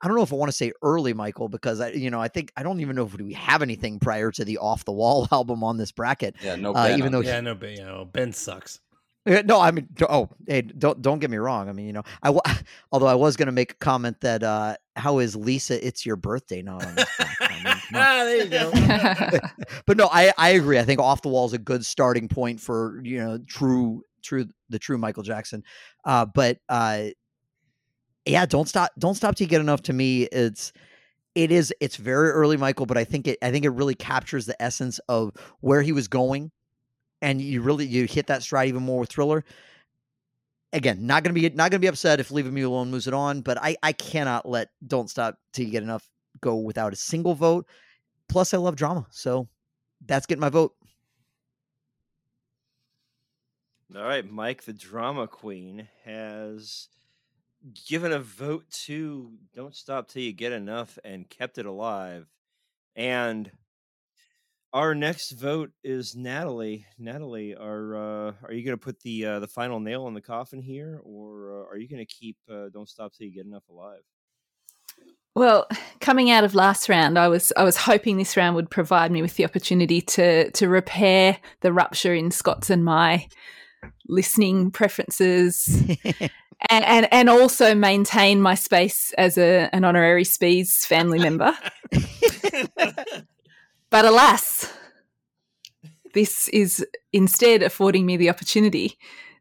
[0.00, 2.28] I don't know if I want to say early, Michael, because I, you know, I
[2.28, 5.28] think I don't even know if we have anything prior to the Off the Wall
[5.32, 6.36] album on this bracket.
[6.42, 7.26] Yeah, no, Uh, even though it.
[7.26, 8.80] Yeah, no, but you know, Ben sucks.
[9.44, 11.68] No, I mean, oh, hey, don't don't get me wrong.
[11.68, 12.34] I mean, you know, I
[12.92, 15.86] although I was going to make a comment that uh how is Lisa?
[15.86, 17.06] It's your birthday, not on this.
[17.16, 17.50] bracket?
[17.50, 19.38] I mean, come ah, there you go.
[19.86, 20.78] but no, I I agree.
[20.78, 24.46] I think off the wall is a good starting point for you know true true
[24.68, 25.64] the true Michael Jackson.
[26.04, 27.08] Uh, but uh,
[28.24, 29.82] yeah, don't stop don't stop till you get enough.
[29.82, 30.72] To me, it's
[31.34, 34.46] it is it's very early Michael, but I think it I think it really captures
[34.46, 36.50] the essence of where he was going,
[37.22, 39.44] and you really you hit that stride even more with Thriller.
[40.72, 43.40] Again, not gonna be not gonna be upset if Leaving Me Alone moves it on,
[43.42, 46.08] but I I cannot let Don't Stop Till You Get Enough
[46.40, 47.66] go without a single vote.
[48.28, 49.48] Plus, I love drama, so
[50.06, 50.74] that's getting my vote.
[53.96, 56.88] All right, Mike, the drama queen, has
[57.88, 62.28] given a vote to Don't Stop Till You Get Enough and kept it alive.
[62.94, 63.50] And
[64.72, 66.86] our next vote is Natalie.
[66.98, 70.20] Natalie, are uh, are you going to put the uh, the final nail in the
[70.20, 73.46] coffin here, or uh, are you going to keep uh, Don't Stop Till You Get
[73.46, 74.02] Enough alive?
[75.34, 75.68] Well,
[76.00, 79.22] coming out of last round, I was I was hoping this round would provide me
[79.22, 83.26] with the opportunity to to repair the rupture in Scott's and my
[84.08, 85.68] listening preferences,
[86.70, 91.56] and and, and also maintain my space as a, an honorary Spees family member.
[93.90, 94.72] But alas,
[96.14, 98.96] this is instead affording me the opportunity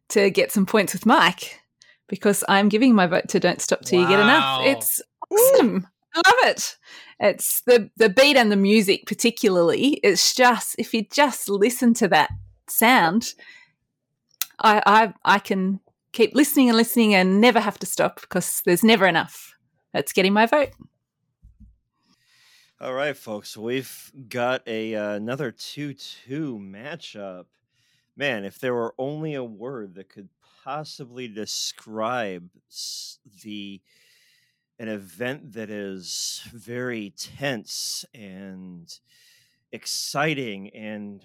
[0.10, 1.60] to get some points with Mike
[2.08, 4.62] because I'm giving my vote to Don't Stop Till You Get Enough.
[4.66, 5.88] It's awesome.
[6.16, 6.78] I love it.
[7.20, 10.00] It's the the beat and the music particularly.
[10.04, 12.32] It's just if you just listen to that
[12.68, 13.34] sound,
[14.60, 15.80] I I I can
[16.12, 19.54] keep listening and listening and never have to stop because there's never enough.
[19.94, 20.70] That's getting my vote.
[22.82, 27.46] All right, folks, we've got a uh, another two-two matchup.
[28.16, 30.30] Man, if there were only a word that could
[30.64, 32.50] possibly describe
[33.44, 33.82] the
[34.78, 38.90] an event that is very tense and
[39.74, 41.22] exciting and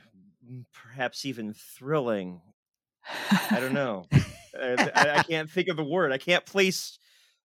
[0.73, 2.41] perhaps even thrilling.
[3.51, 4.07] I don't know.
[4.61, 6.11] I, I- I can't think of a word.
[6.11, 6.99] I can't place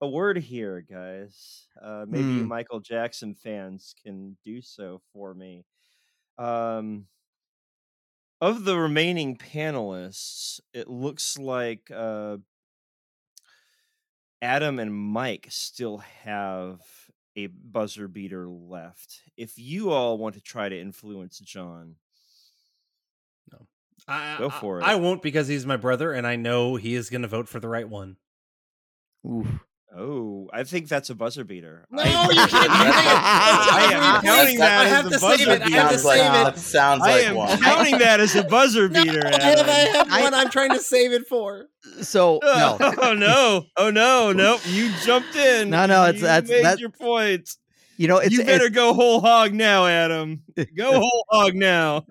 [0.02, 1.68] a word here, guys.
[1.82, 2.48] Uh, maybe Hmm.
[2.48, 5.66] Michael Jackson fans can do so for me.
[6.38, 7.08] Um,
[8.40, 12.38] of the remaining panelists, it looks like uh,
[14.42, 16.80] Adam and Mike still have
[17.36, 19.22] a buzzer beater left.
[19.38, 21.96] If you all want to try to influence John,
[24.08, 24.84] I, Go I- for it.
[24.84, 27.60] I won't because he's my brother, and I know he is going to vote for
[27.60, 28.18] the right one.
[29.30, 29.48] Oof.
[29.98, 31.86] Oh, I think that's a buzzer beater.
[31.92, 33.70] No, I- you can't do that.
[33.92, 35.62] I am counting that I as have a buzzer save it.
[35.62, 36.24] I have to save it.
[36.46, 37.58] that sounds I like am one.
[37.62, 39.22] counting that as a buzzer beater.
[39.26, 41.68] I have, I have one I'm trying to save it for.
[42.02, 43.66] So no, Oh no!
[43.78, 44.32] Oh no!
[44.32, 44.62] Nope!
[44.68, 45.70] You jumped in.
[45.72, 47.50] No, no, it's- you that's- made that- your point.
[47.98, 50.44] you know it's you better it's, go whole hog now, Adam.
[50.78, 52.06] Go whole hog now.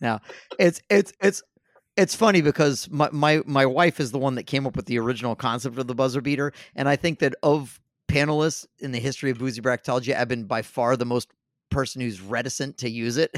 [0.00, 0.20] now.
[0.58, 1.42] it's it's it's
[1.96, 4.98] it's funny because my, my my wife is the one that came up with the
[4.98, 9.30] original concept of the buzzer beater, and I think that of panelists in the history
[9.30, 11.28] of boozy bracketology, I've been by far the most
[11.70, 13.36] person who's reticent to use it.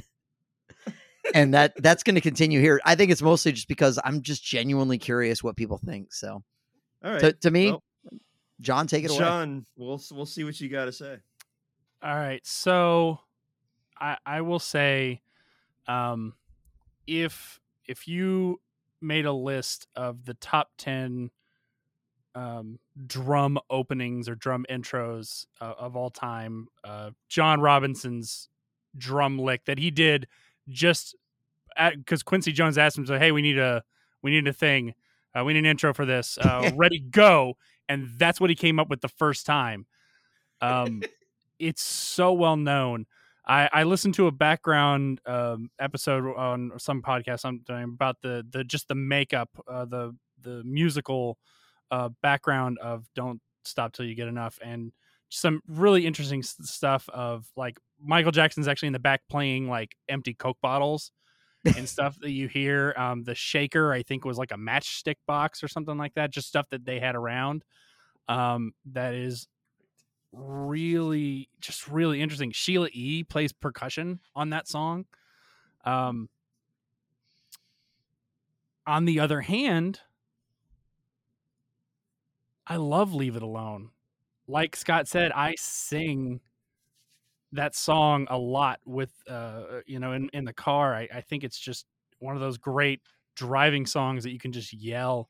[1.34, 2.80] and that that's going to continue here.
[2.84, 6.12] I think it's mostly just because I'm just genuinely curious what people think.
[6.12, 6.42] So
[7.04, 7.20] All right.
[7.20, 7.82] to, to me, well,
[8.60, 9.18] John, take it away.
[9.18, 11.18] John, we'll we'll see what you got to say.
[12.02, 13.20] All right, so
[13.98, 15.22] I I will say,
[15.88, 16.34] um,
[17.06, 18.60] if if you
[19.00, 21.30] made a list of the top ten
[22.34, 28.48] um, drum openings or drum intros uh, of all time, uh, John Robinson's
[28.96, 30.26] drum lick that he did
[30.68, 31.14] just
[31.94, 33.82] because Quincy Jones asked him, so hey, we need a
[34.22, 34.94] we need a thing,
[35.34, 37.56] uh, we need an intro for this, uh, ready go,
[37.88, 39.86] and that's what he came up with the first time.
[40.60, 41.02] Um,
[41.58, 43.06] it's so well known.
[43.46, 48.64] I, I listened to a background um, episode on some podcast sometime about the the
[48.64, 51.38] just the makeup, uh, the the musical
[51.90, 54.92] uh, background of "Don't Stop Till You Get Enough," and
[55.28, 60.34] some really interesting stuff of like Michael Jackson's actually in the back playing like empty
[60.34, 61.12] Coke bottles
[61.76, 62.94] and stuff that you hear.
[62.96, 66.32] Um, the shaker, I think, was like a matchstick box or something like that.
[66.32, 67.64] Just stuff that they had around.
[68.28, 69.46] Um, that is
[70.36, 72.52] really just really interesting.
[72.52, 75.06] Sheila E plays percussion on that song.
[75.84, 76.28] Um
[78.86, 80.00] on the other hand,
[82.66, 83.90] I love Leave It Alone.
[84.48, 86.40] Like Scott said, I sing
[87.52, 90.94] that song a lot with uh you know in, in the car.
[90.94, 91.86] I, I think it's just
[92.18, 93.00] one of those great
[93.34, 95.28] driving songs that you can just yell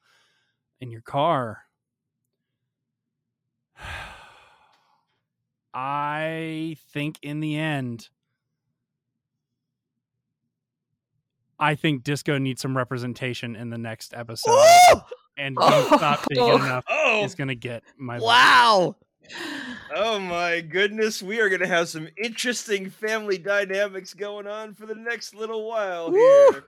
[0.80, 1.62] in your car.
[5.78, 8.08] I think in the end,
[11.58, 14.52] I think disco needs some representation in the next episode.
[14.52, 15.00] Woo!
[15.36, 18.24] And oh, don't stop till you oh, enough Oh, is gonna get my vote.
[18.24, 18.96] Wow.
[19.94, 24.94] oh my goodness, we are gonna have some interesting family dynamics going on for the
[24.94, 26.18] next little while Woo!
[26.52, 26.64] here.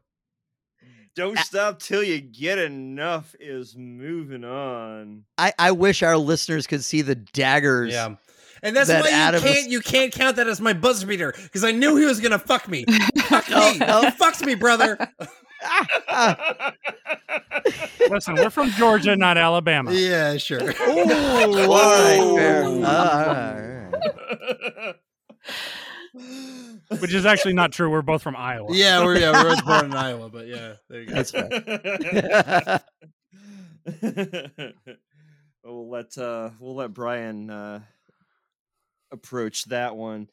[1.15, 5.25] Don't stop till you get enough is moving on.
[5.39, 7.95] I, I wish our listeners could see the daggers.
[7.95, 8.17] Yeah.
[8.63, 11.05] And that's That why you Adam was- can't you can't count that as my buzz
[11.05, 12.85] beater because I knew he was gonna fuck me.
[13.29, 13.79] Fuck me.
[13.79, 14.01] no.
[14.03, 14.97] He fucks me, brother.
[18.11, 19.93] Listen, we're from Georgia, not Alabama.
[19.93, 20.61] yeah, sure.
[20.63, 22.65] Ooh, all right, fair.
[22.65, 23.35] Uh, all
[24.85, 24.95] right.
[27.01, 27.91] Which is actually not true.
[27.91, 28.69] We're both from Iowa.
[28.75, 31.15] yeah, we're yeah, we're both born in Iowa, but yeah, there you go.
[31.15, 32.81] That's fair.
[35.65, 37.81] we'll let uh we'll let Brian uh
[39.11, 40.29] approach that one.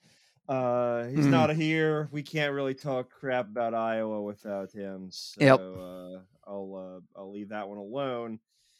[0.48, 1.32] Uh he's Hmm.
[1.32, 2.08] not here.
[2.12, 5.10] We can't really talk crap about Iowa without him.
[5.12, 5.60] So Yep.
[5.60, 8.40] uh I'll uh I'll leave that one alone.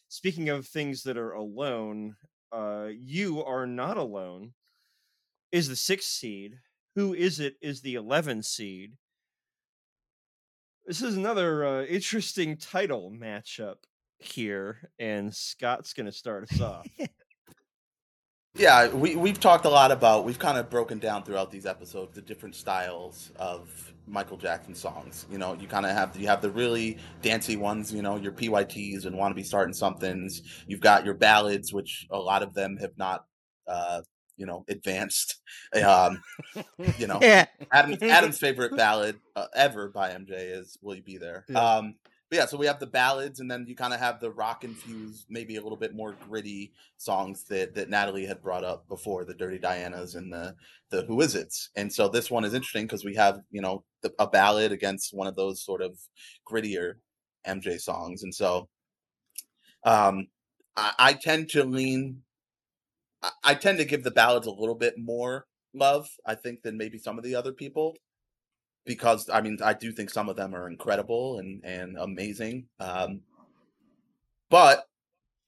[0.10, 2.16] Speaking of things that are alone,
[2.52, 4.54] uh you are not alone
[5.52, 6.60] is the sixth seed.
[6.96, 8.98] Who is it is the 11 seed.
[10.86, 13.78] This is another uh, interesting title matchup
[14.20, 16.88] here, and Scott's going to start us off.
[18.56, 22.16] Yeah, we we've talked a lot about we've kind of broken down throughout these episodes
[22.16, 25.26] the different styles of Michael Jackson songs.
[25.30, 28.32] You know, you kind of have you have the really dancey ones, you know, your
[28.32, 30.42] PYTs and want to be starting somethings.
[30.68, 33.26] You've got your ballads, which a lot of them have not,
[33.68, 34.02] uh,
[34.38, 35.42] you know, advanced.
[35.84, 36.22] Um,
[36.98, 37.46] you know, yeah.
[37.72, 41.60] Adam, Adam's favorite ballad uh, ever by MJ is "Will You Be There." Yeah.
[41.60, 41.96] Um,
[42.30, 44.64] but yeah, so we have the ballads, and then you kind of have the rock
[44.64, 49.26] infused, maybe a little bit more gritty songs that that Natalie had brought up before,
[49.26, 50.56] the Dirty Dianas and the
[50.90, 51.70] the Who Is It's.
[51.76, 55.14] And so this one is interesting because we have you know the, a ballad against
[55.14, 56.00] one of those sort of
[56.50, 56.96] grittier
[57.48, 58.70] MJ songs, and so
[59.84, 60.28] um,
[60.76, 62.24] I, I tend to lean.
[63.22, 65.46] I, I tend to give the ballads a little bit more
[65.76, 67.96] love, I think, than maybe some of the other people
[68.86, 72.68] because I mean I do think some of them are incredible and and amazing.
[72.80, 73.22] Um,
[74.50, 74.88] but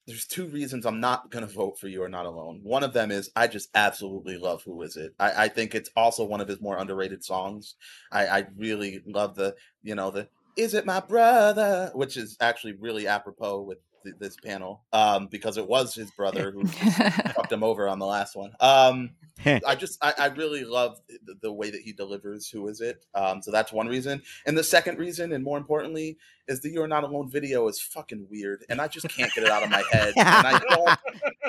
[0.08, 2.62] there's two reasons I'm not gonna vote for you or not alone.
[2.64, 5.14] One of them is I just absolutely love Who Is It.
[5.20, 7.76] I, I think it's also one of his more underrated songs.
[8.12, 12.74] I, I really love the you know the Is It My Brother, which is actually
[12.74, 16.66] really apropos with th- this panel um, because it was his brother who
[17.36, 18.52] fucked him over on the last one.
[18.60, 19.12] Um,
[19.46, 23.06] I just I, I really love the, the way that he delivers Who Is It.
[23.14, 24.22] Um, so that's one reason.
[24.46, 28.28] And the second reason, and more importantly, is the You're Not Alone video is fucking
[28.30, 30.14] weird, and I just can't get it out of my head.
[30.28, 31.00] And I don't.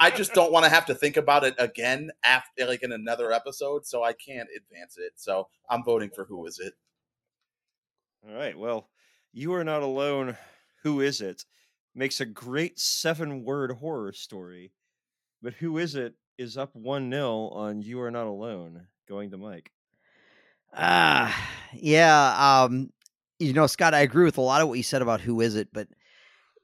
[0.00, 3.32] I just don't want to have to think about it again after like in another
[3.32, 5.12] episode, so I can't advance it.
[5.16, 6.74] So I'm voting for Who Is It.
[8.28, 8.59] All right.
[8.59, 8.88] Well,
[9.32, 10.36] you are not alone.
[10.82, 11.44] Who is it?
[11.95, 14.72] Makes a great seven word horror story.
[15.43, 19.39] But who is it is up 1 0 on You Are Not Alone, going to
[19.39, 19.72] Mike.
[20.74, 22.64] Ah, yeah.
[22.64, 22.91] Um,
[23.39, 25.55] you know, Scott, I agree with a lot of what you said about who is
[25.55, 25.89] it, but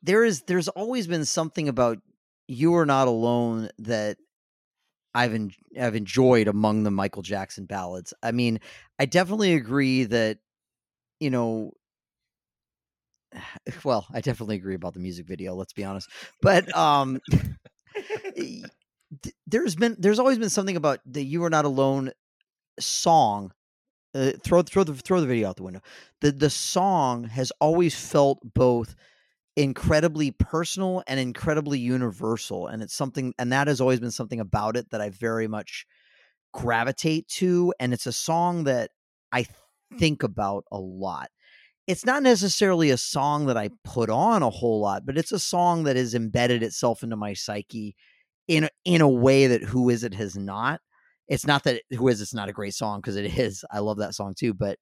[0.03, 1.99] there is there's always been something about
[2.47, 4.19] you are not alone that
[5.15, 8.13] I've en- I've enjoyed among the Michael Jackson ballads.
[8.23, 8.61] I mean,
[8.99, 10.39] I definitely agree that
[11.21, 11.73] you know
[13.85, 16.09] well, I definitely agree about the music video, let's be honest.
[16.41, 17.21] But um
[19.47, 22.11] there's been there's always been something about the you are not alone
[22.81, 23.53] song
[24.15, 25.81] uh, throw throw the throw the video out the window.
[26.21, 28.95] The the song has always felt both
[29.57, 34.77] incredibly personal and incredibly universal and it's something and that has always been something about
[34.77, 35.87] it that I very much
[36.53, 38.91] gravitate to and it's a song that
[39.33, 39.47] I
[39.99, 41.31] think about a lot.
[41.87, 45.39] It's not necessarily a song that I put on a whole lot, but it's a
[45.39, 47.95] song that has embedded itself into my psyche
[48.49, 50.81] in in a way that who is it has not.
[51.29, 53.99] It's not that who is it's not a great song because it is i love
[53.99, 54.79] that song too but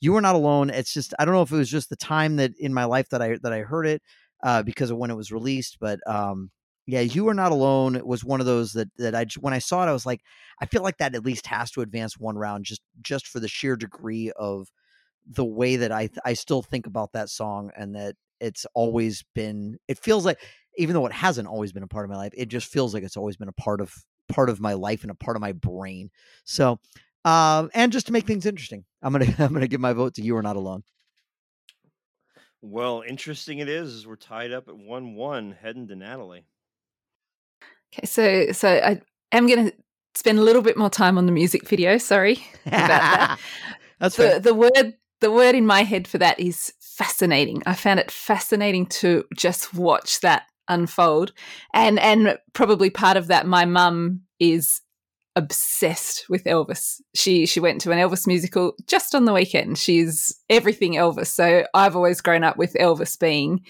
[0.00, 2.36] you are not alone it's just i don't know if it was just the time
[2.36, 4.02] that in my life that i that i heard it
[4.42, 6.50] uh, because of when it was released but um
[6.86, 9.82] yeah you are not alone was one of those that that i when i saw
[9.84, 10.20] it i was like
[10.60, 13.48] i feel like that at least has to advance one round just just for the
[13.48, 14.68] sheer degree of
[15.28, 19.78] the way that i i still think about that song and that it's always been
[19.88, 20.38] it feels like
[20.76, 23.02] even though it hasn't always been a part of my life it just feels like
[23.02, 23.92] it's always been a part of
[24.30, 26.10] part of my life and a part of my brain.
[26.44, 26.78] So,
[27.24, 30.22] um, and just to make things interesting, I'm gonna I'm gonna give my vote to
[30.22, 30.84] you are not alone.
[32.62, 33.92] Well, interesting it is.
[33.92, 36.44] is We're tied up at one one, heading to Natalie.
[37.92, 39.00] Okay, so so I
[39.32, 39.76] am going to
[40.14, 41.98] spend a little bit more time on the music video.
[41.98, 42.34] Sorry
[42.66, 43.38] about that.
[43.98, 44.40] That's the fair.
[44.40, 47.62] the word the word in my head for that is fascinating.
[47.66, 51.32] I found it fascinating to just watch that unfold,
[51.74, 53.46] and and probably part of that.
[53.46, 54.80] My mum is
[55.36, 57.00] obsessed with Elvis.
[57.14, 59.78] She she went to an Elvis musical just on the weekend.
[59.78, 61.28] She's everything Elvis.
[61.28, 63.60] So I've always grown up with Elvis being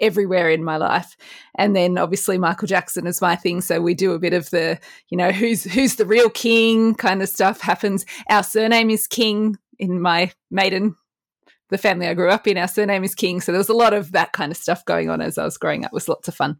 [0.00, 1.16] everywhere in my life.
[1.56, 3.60] And then obviously Michael Jackson is my thing.
[3.60, 4.78] So we do a bit of the,
[5.08, 8.06] you know, who's who's the real king kind of stuff happens.
[8.30, 10.96] Our surname is King in my maiden
[11.70, 13.40] the family I grew up in, our surname is King.
[13.40, 15.58] So there was a lot of that kind of stuff going on as I was
[15.58, 15.90] growing up.
[15.92, 16.58] It was lots of fun.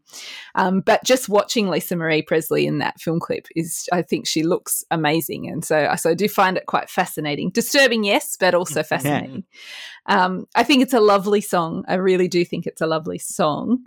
[0.55, 4.43] Um, but just watching Lisa Marie Presley in that film clip is, I think she
[4.43, 5.49] looks amazing.
[5.49, 7.49] And so, so I do find it quite fascinating.
[7.49, 9.45] Disturbing, yes, but also fascinating.
[10.05, 11.85] um, I think it's a lovely song.
[11.87, 13.79] I really do think it's a lovely song.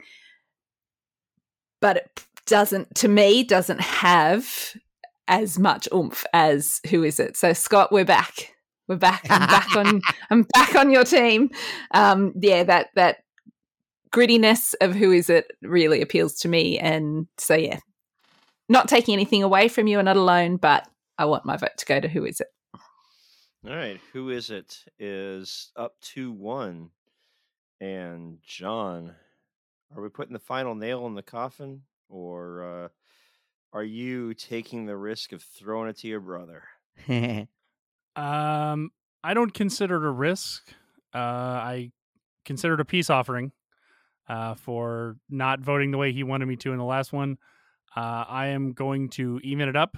[1.80, 4.76] But it doesn't, to me, doesn't have
[5.28, 7.36] as much oomph as Who Is It?
[7.36, 8.52] So, Scott, we're back.
[8.88, 9.26] We're back.
[9.30, 10.00] I'm back on.
[10.30, 11.50] I'm back on your team.
[11.92, 13.18] Um, yeah, that that
[14.10, 17.78] grittiness of who is it really appeals to me, and so yeah,
[18.68, 21.86] not taking anything away from you and not alone, but I want my vote to
[21.86, 22.48] go to who is it.
[23.64, 24.76] All right, who is it?
[24.98, 26.90] Is up to one,
[27.80, 29.14] and John,
[29.94, 32.88] are we putting the final nail in the coffin, or uh,
[33.72, 36.64] are you taking the risk of throwing it to your brother?
[38.16, 38.90] Um,
[39.24, 40.72] I don't consider it a risk.
[41.14, 41.92] Uh, I
[42.44, 43.52] consider it a peace offering
[44.28, 47.38] uh, for not voting the way he wanted me to in the last one.
[47.94, 49.96] Uh, I am going to even it up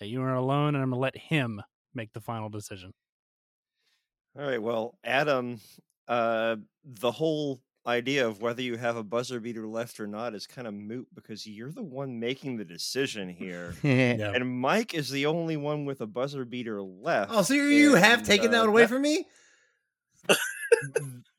[0.00, 1.62] that you are alone, and I'm going to let him
[1.94, 2.92] make the final decision.
[4.38, 5.60] All right, well, Adam,
[6.08, 10.46] uh, the whole idea of whether you have a buzzer beater left or not is
[10.46, 13.74] kind of moot because you're the one making the decision here.
[13.82, 14.32] Yeah.
[14.34, 17.30] And Mike is the only one with a buzzer beater left.
[17.34, 19.26] Oh, so you you have taken uh, that away that- from me?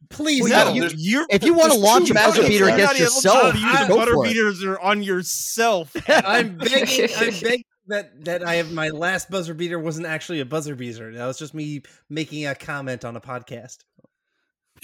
[0.09, 0.73] Please, Well, no.
[0.73, 3.67] you- you're, if you want to launch a buzzer beater against not yourself, to use
[3.75, 4.29] I- the go butter for it.
[4.29, 5.95] beaters are on yourself.
[6.07, 7.09] I'm begging.
[7.17, 11.11] I'm begging that that I have my last buzzer beater wasn't actually a buzzer beater.
[11.13, 13.79] That was just me making a comment on a podcast.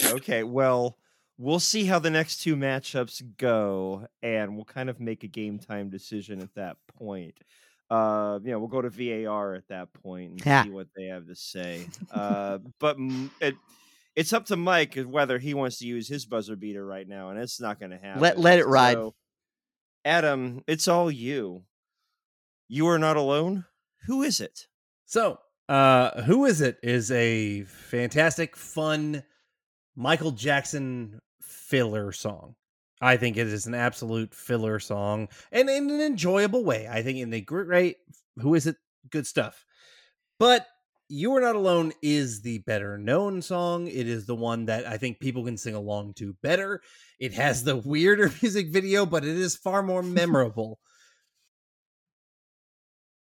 [0.04, 0.98] okay, well,
[1.42, 5.58] we'll see how the next two matchups go, and we'll kind of make a game
[5.58, 7.34] time decision at that point.
[7.90, 10.62] Uh, you know, we'll go to VAR at that point and Yeah.
[10.64, 11.86] see what they have to say.
[12.10, 12.96] Uh, but
[13.40, 13.54] it,
[14.16, 17.38] it's up to Mike whether he wants to use his buzzer beater right now, and
[17.38, 18.22] it's not going to happen.
[18.22, 18.94] Let- let it ride.
[18.94, 19.14] So,
[20.04, 21.64] Adam, it's all you.
[22.68, 23.66] You are not alone.
[24.06, 24.66] Who is it?
[25.04, 25.38] So,
[25.68, 26.78] uh, who is it?
[26.82, 29.22] Is a fantastic, fun
[29.94, 31.20] Michael Jackson
[31.52, 32.54] filler song.
[33.00, 36.88] I think it is an absolute filler song, and in an enjoyable way.
[36.90, 37.68] I think in the great.
[37.68, 37.96] Right,
[38.40, 38.76] who is it?
[39.10, 39.64] Good stuff.
[40.38, 40.66] But
[41.08, 43.88] "You Are Not Alone" is the better known song.
[43.88, 46.82] It is the one that I think people can sing along to better.
[47.18, 50.78] It has the weirder music video, but it is far more memorable.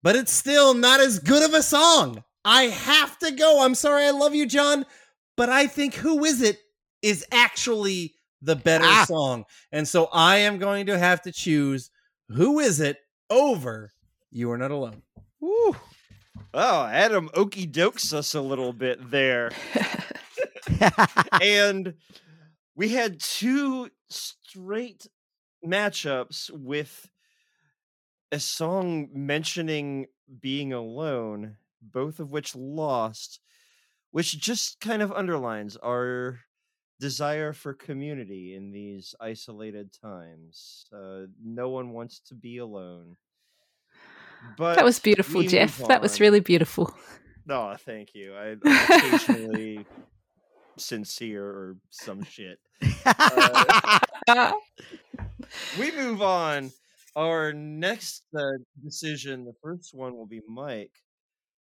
[0.02, 2.24] but it's still not as good of a song.
[2.44, 3.64] I have to go.
[3.64, 4.84] I'm sorry, I love you, John,
[5.36, 6.58] but I think "Who Is It"
[7.02, 9.04] is actually the better Ah.
[9.06, 9.44] song.
[9.72, 11.90] And so I am going to have to choose
[12.28, 12.98] who is it
[13.30, 13.92] over
[14.30, 15.02] You Are Not Alone.
[15.40, 15.76] Woo.
[16.54, 19.50] Oh, Adam okey dokes us a little bit there.
[21.40, 21.94] and
[22.74, 25.06] we had two straight
[25.64, 27.08] matchups with
[28.30, 30.06] a song mentioning
[30.40, 33.40] being alone, both of which lost,
[34.10, 36.40] which just kind of underlines our
[37.02, 40.86] desire for community in these isolated times.
[40.94, 43.16] Uh, no one wants to be alone.
[44.56, 45.78] But that was beautiful, Jeff.
[45.88, 46.94] That was really beautiful.
[47.44, 48.36] No, thank you.
[48.36, 49.84] I, I'm occasionally
[50.78, 52.60] sincere or some shit.
[53.04, 54.52] Uh,
[55.78, 56.70] We move on.
[57.16, 60.92] Our next uh, decision, the first one will be Mike.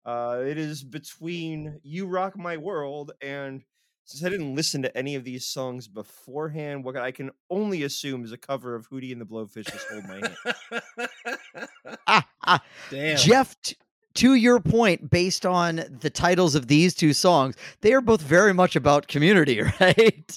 [0.05, 3.63] Uh, it is between "You Rock My World" and
[4.07, 8.25] since I didn't listen to any of these songs beforehand, what I can only assume
[8.25, 13.17] is a cover of Hootie and the Blowfish just "Hold My Hand." Ah, ah, Damn.
[13.17, 13.77] Jeff, t-
[14.15, 18.55] to your point, based on the titles of these two songs, they are both very
[18.55, 20.37] much about community, right?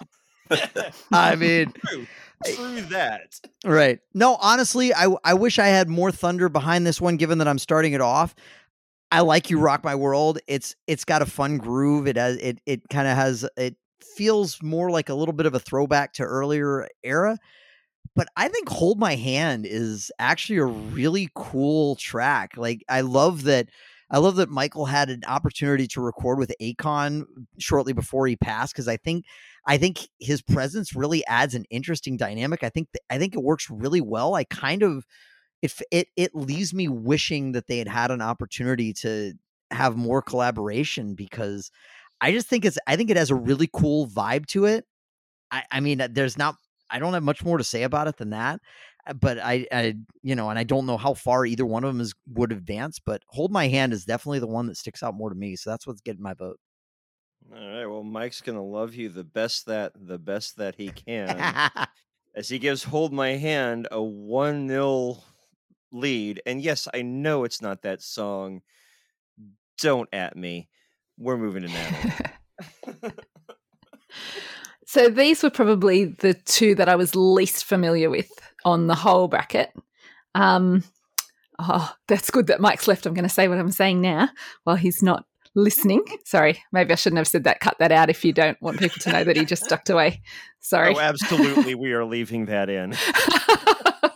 [1.12, 2.08] I mean, True,
[2.46, 3.40] true that.
[3.64, 4.00] right.
[4.16, 7.60] No, honestly, I I wish I had more thunder behind this one, given that I'm
[7.60, 8.34] starting it off.
[9.12, 9.64] I like you mm.
[9.64, 10.40] rock my world.
[10.48, 12.08] It's it's got a fun groove.
[12.08, 13.76] It has it it kind of has it
[14.16, 17.38] feels more like a little bit of a throwback to earlier era.
[18.16, 22.58] But I think Hold My Hand is actually a really cool track.
[22.58, 23.70] Like I love that
[24.12, 27.26] I love that Michael had an opportunity to record with Akon
[27.60, 29.26] shortly before he passed because I think
[29.66, 32.64] I think his presence really adds an interesting dynamic.
[32.64, 34.34] I think th- I think it works really well.
[34.36, 35.06] I kind of
[35.62, 39.34] it it it leaves me wishing that they had had an opportunity to
[39.72, 41.72] have more collaboration because
[42.22, 44.86] I just think it's I think it has a really cool vibe to it.
[45.52, 46.56] I I mean there's not
[46.90, 48.62] I don't have much more to say about it than that.
[49.08, 51.94] uh, But I, I, you know, and I don't know how far either one of
[51.94, 53.00] them is would advance.
[53.00, 55.56] But hold my hand is definitely the one that sticks out more to me.
[55.56, 56.60] So that's what's getting my vote.
[57.52, 57.86] All right.
[57.86, 61.60] Well, Mike's gonna love you the best that the best that he can.
[62.36, 65.24] as he gives Hold My Hand a 1 0
[65.92, 66.42] lead.
[66.46, 68.62] And yes, I know it's not that song.
[69.80, 70.70] Don't at me.
[71.18, 73.12] We're moving to Natalie.
[74.86, 78.32] so these were probably the two that I was least familiar with
[78.66, 79.72] on the whole bracket.
[80.36, 80.84] Um,
[81.60, 83.06] oh, that's good that Mike's left.
[83.06, 84.30] I'm going to say what I'm saying now
[84.64, 85.26] while he's not
[85.56, 86.04] listening.
[86.26, 87.60] Sorry, maybe I shouldn't have said that.
[87.60, 90.22] Cut that out if you don't want people to know that he just ducked away.
[90.60, 90.94] Sorry.
[90.96, 91.76] oh, absolutely.
[91.76, 92.94] We are leaving that in.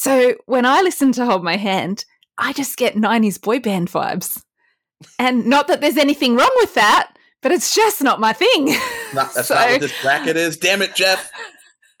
[0.00, 2.06] so when I listen to Hold My Hand,
[2.38, 4.42] I just get 90s boy band vibes.
[5.18, 8.74] And not that there's anything wrong with that, but it's just not my thing.
[9.14, 10.56] That's So- not what this bracket is.
[10.56, 11.30] Damn it, Jeff.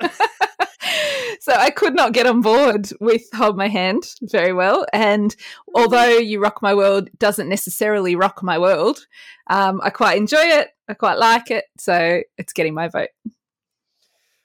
[1.40, 4.86] so I could not get on board with Hold My Hand very well.
[4.94, 5.36] And
[5.74, 8.98] although You Rock My World doesn't necessarily rock my world,
[9.48, 10.68] um, I quite enjoy it.
[10.88, 11.64] I quite like it.
[11.78, 13.10] So it's getting my vote.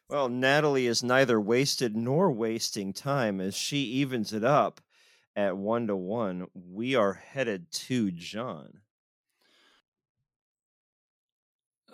[0.09, 4.79] Well, Natalie is neither wasted nor wasting time as she evens it up
[5.35, 6.45] at one to one.
[6.53, 8.81] We are headed to John.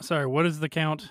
[0.01, 1.09] Sorry, what is the count?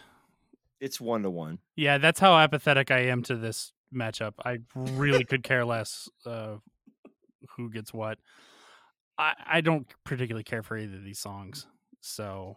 [0.80, 1.58] It's one to one.
[1.76, 4.32] Yeah, that's how apathetic I am to this matchup.
[4.44, 6.56] I really could care less uh,
[7.56, 8.18] who gets what.
[9.18, 11.66] I, I don't particularly care for either of these songs,
[12.00, 12.56] so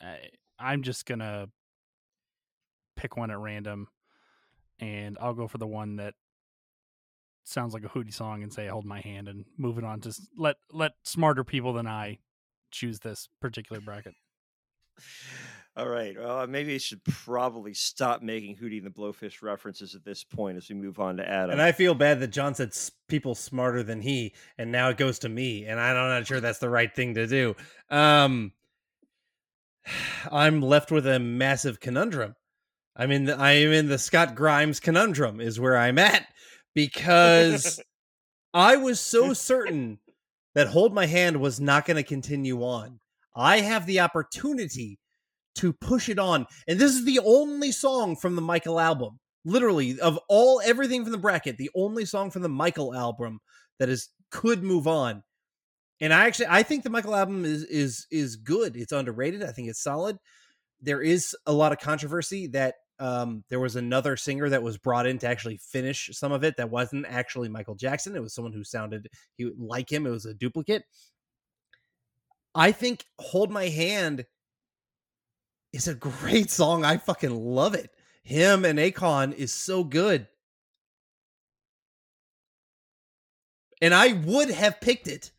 [0.00, 0.18] I,
[0.58, 1.48] I'm just gonna
[3.04, 3.86] pick one at random,
[4.80, 6.14] and I'll go for the one that
[7.44, 10.14] sounds like a Hootie song and say "Hold My Hand" and move it on to
[10.38, 12.18] let let smarter people than I
[12.70, 14.14] choose this particular bracket.
[15.76, 16.16] All right.
[16.18, 20.56] Well, maybe I should probably stop making Hootie and the Blowfish references at this point
[20.56, 21.50] as we move on to Adam.
[21.50, 24.96] And I feel bad that John said s- people smarter than he, and now it
[24.96, 27.54] goes to me, and I'm not sure that's the right thing to do.
[27.90, 28.52] Um,
[30.32, 32.36] I'm left with a massive conundrum.
[32.96, 36.26] I'm in the, I am in the Scott Grimes conundrum is where I'm at
[36.74, 37.80] because
[38.54, 39.98] I was so certain
[40.54, 43.00] that Hold My Hand was not going to continue on.
[43.34, 44.98] I have the opportunity
[45.56, 50.00] to push it on, and this is the only song from the Michael album literally
[50.00, 53.38] of all everything from the bracket the only song from the michael album
[53.78, 55.22] that is could move on.
[56.00, 58.76] And i actually i think the michael album is is is good.
[58.76, 59.42] It's underrated.
[59.42, 60.16] I think it's solid.
[60.80, 65.06] There is a lot of controversy that um there was another singer that was brought
[65.06, 68.52] in to actually finish some of it that wasn't actually michael jackson it was someone
[68.52, 70.84] who sounded he like him it was a duplicate
[72.54, 74.24] i think hold my hand
[75.74, 76.84] is a great song.
[76.84, 77.90] I fucking love it.
[78.22, 80.28] Him and Akon is so good.
[83.82, 85.32] And I would have picked it,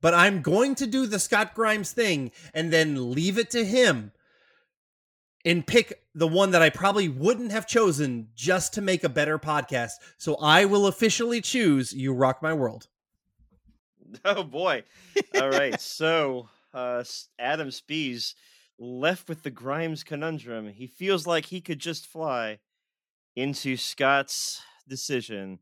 [0.00, 4.12] but I'm going to do the Scott Grimes thing and then leave it to him
[5.44, 9.38] and pick the one that I probably wouldn't have chosen just to make a better
[9.38, 9.92] podcast.
[10.16, 12.88] So I will officially choose You Rock My World.
[14.24, 14.84] Oh boy.
[15.40, 15.80] All right.
[15.80, 17.02] so uh
[17.36, 18.34] Adam Spees
[18.78, 20.68] left with the Grimes conundrum.
[20.68, 22.60] He feels like he could just fly
[23.34, 25.58] into Scott's decision.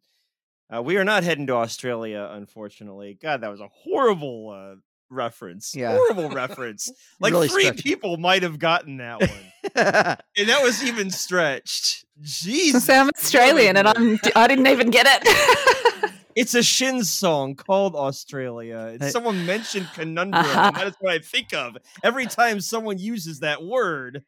[0.75, 3.19] Uh, we are not heading to Australia, unfortunately.
[3.21, 4.81] God, that was a horrible uh,
[5.13, 5.75] reference.
[5.75, 5.93] Yeah.
[5.97, 6.91] Horrible reference.
[7.21, 7.85] Like Really three stretched.
[7.85, 9.31] people might have gotten that one.
[9.77, 12.05] and that was even stretched.
[12.21, 12.89] Jesus.
[12.89, 16.11] I'm Australian and I'm I didn't even get it.
[16.35, 18.97] It's a Shin song called Australia.
[18.99, 23.41] And someone mentioned conundrum, and that is what I think of every time someone uses
[23.41, 24.25] that word.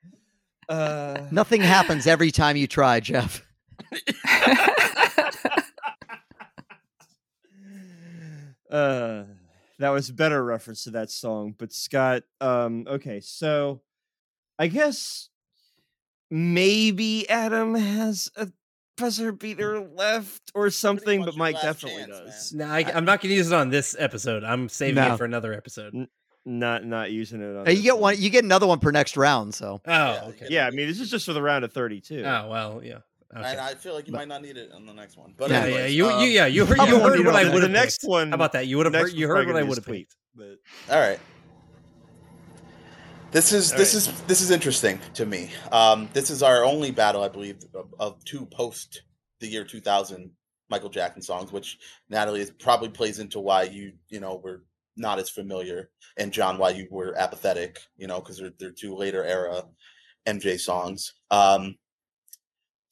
[0.68, 3.42] Uh, Nothing happens every time you try, Jeff.
[8.70, 9.24] uh,
[9.78, 11.54] that was a better reference to that song.
[11.56, 13.82] But Scott, um, okay, so
[14.58, 15.28] I guess
[16.30, 18.48] maybe Adam has a
[18.96, 22.52] buzzer beater left or something, but Mike definitely chance, does.
[22.54, 24.44] No, I, I'm not going to use it on this episode.
[24.44, 25.14] I'm saving No.
[25.14, 26.06] it for another episode.
[26.46, 28.16] Not not using it on Hey, you get one.
[28.18, 29.54] You get another one per next round.
[29.54, 30.46] So Oh, Yeah, okay.
[30.50, 32.22] Yeah, I mean this is just for the round of thirty-two.
[32.22, 32.98] Oh well, yeah.
[33.36, 33.50] Okay.
[33.50, 35.34] And I feel like you But- might not need it on the next one.
[35.36, 37.62] But yeah, yeah, you, um, you, yeah, you heard, you heard what I would have
[37.62, 38.10] the next picked.
[38.10, 38.28] one.
[38.28, 38.66] How about that?
[38.68, 40.16] You would have heard, you heard what I would have be a picked.
[40.36, 40.58] tweet,
[40.90, 41.18] All right.
[43.32, 44.14] This is All this right.
[44.14, 45.50] is this is interesting to me.
[45.72, 49.02] Um, this is our only battle, I believe, of, of two post
[49.40, 50.30] the year 2000
[50.70, 51.78] Michael Jackson songs, which
[52.08, 54.62] Natalie is, probably plays into why you you know were
[54.96, 58.94] not as familiar, and John why you were apathetic, you know, because they're they're two
[58.94, 59.64] later era
[60.26, 61.14] MJ songs.
[61.32, 61.74] Um,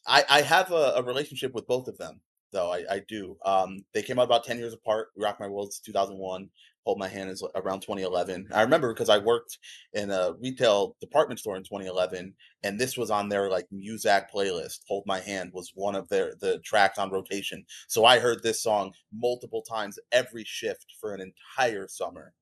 [0.07, 2.21] I I have a, a relationship with both of them,
[2.53, 3.37] though I, I do.
[3.45, 5.09] Um, they came out about 10 years apart.
[5.17, 6.49] Rock My World's 2001.
[6.85, 8.49] Hold My Hand is around 2011.
[8.53, 9.59] I remember because I worked
[9.93, 12.35] in a retail department store in 2011,
[12.65, 14.81] and this was on their like Muzak playlist.
[14.89, 17.65] Hold My Hand was one of their the tracks on rotation.
[17.87, 22.35] So I heard this song multiple times every shift for an entire summer.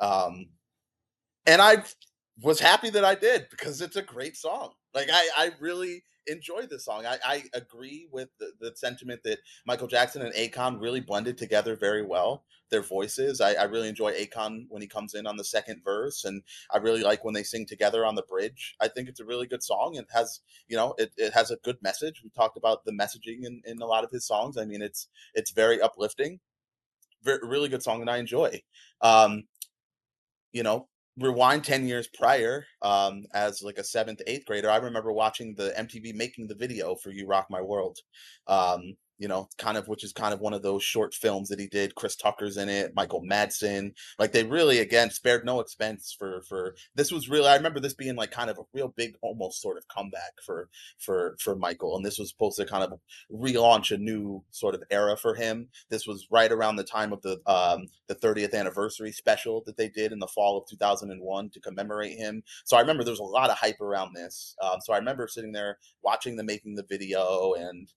[0.00, 0.48] Um,
[1.46, 1.82] and I
[2.42, 4.72] was happy that I did because it's a great song.
[4.94, 7.06] Like I, I really enjoy this song.
[7.06, 11.76] I, I agree with the, the sentiment that Michael Jackson and Akon really blended together
[11.76, 12.44] very well.
[12.70, 13.40] Their voices.
[13.40, 16.76] I, I really enjoy Akon when he comes in on the second verse, and I
[16.76, 18.76] really like when they sing together on the bridge.
[18.78, 21.56] I think it's a really good song It has, you know, it, it has a
[21.56, 22.20] good message.
[22.22, 24.58] We talked about the messaging in, in a lot of his songs.
[24.58, 26.40] I mean, it's it's very uplifting.
[27.22, 28.62] Very, really good song that I enjoy.
[29.00, 29.44] Um,
[30.52, 30.88] you know,
[31.18, 35.72] rewind 10 years prior um as like a seventh eighth grader i remember watching the
[35.78, 37.98] mtv making the video for you rock my world
[38.46, 41.60] um you know kind of which is kind of one of those short films that
[41.60, 46.14] he did chris tucker's in it michael madsen like they really again spared no expense
[46.16, 49.14] for for this was really i remember this being like kind of a real big
[49.22, 52.98] almost sort of comeback for for for michael and this was supposed to kind of
[53.32, 57.20] relaunch a new sort of era for him this was right around the time of
[57.22, 61.60] the um the 30th anniversary special that they did in the fall of 2001 to
[61.60, 62.42] commemorate him.
[62.64, 64.56] So I remember there was a lot of hype around this.
[64.62, 67.88] Um, so I remember sitting there watching them making the video, and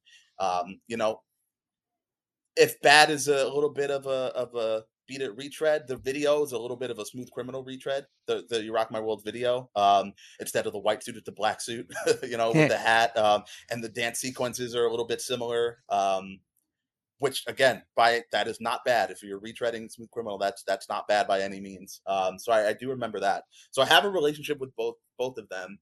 [0.41, 1.21] um, you know,
[2.57, 6.43] if bad is a little bit of a of a beat it retread, the video
[6.43, 8.05] is a little bit of a smooth criminal retread.
[8.25, 11.31] The the You Rock My World video, um, instead of the white suit, it's the
[11.31, 11.89] black suit.
[12.23, 15.77] you know, with the hat, um, and the dance sequences are a little bit similar.
[15.89, 16.39] Um,
[17.19, 21.07] which again by that is not bad if you're retreading smooth criminal that's that's not
[21.07, 24.09] bad by any means um so I, I do remember that so i have a
[24.09, 25.77] relationship with both both of them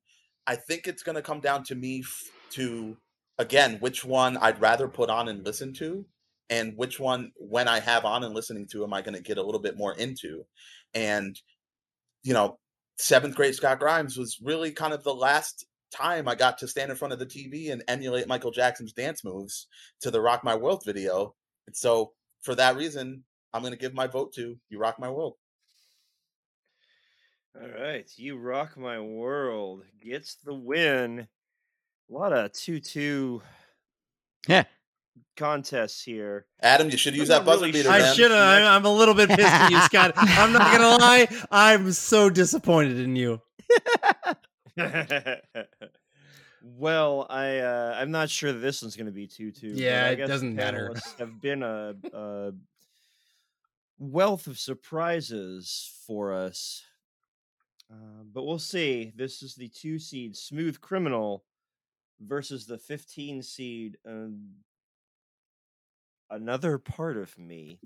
[0.47, 2.97] i think it's going to come down to me f- to
[3.39, 6.05] again which one i'd rather put on and listen to
[6.51, 9.39] and which one when i have on and listening to am i going to get
[9.39, 10.45] a little bit more into
[10.93, 11.39] and
[12.21, 12.59] you know
[12.97, 16.91] seventh grade scott grimes was really kind of the last time i got to stand
[16.91, 19.67] in front of the tv and emulate michael jackson's dance moves
[20.01, 21.35] to the Rock My World video.
[21.67, 25.09] And so for that reason, I'm going to give my vote to You Rock My
[25.09, 25.35] World.
[27.59, 31.27] All right, you rock my world gets the win.
[32.09, 33.41] A lot of two-two
[34.47, 34.63] Yeah.
[35.37, 36.45] contests here.
[36.61, 37.91] Adam, you should use I'm that buzzer really beater, sure.
[37.93, 38.39] I should have.
[38.41, 40.13] I'm, I'm a little bit pissed at you, Scott.
[40.15, 41.27] I'm not gonna lie.
[41.51, 43.41] I'm so disappointed in you.
[46.63, 49.67] well, I uh, I'm not sure that this one's going to be two-two.
[49.75, 50.89] Yeah, I it guess the doesn't matter.
[50.93, 52.51] panelists Have been a, a
[53.97, 56.83] wealth of surprises for us.
[57.91, 59.11] Uh, but we'll see.
[59.15, 61.43] This is the two seed Smooth Criminal
[62.19, 64.49] versus the 15 seed um,
[66.29, 67.79] Another Part of Me.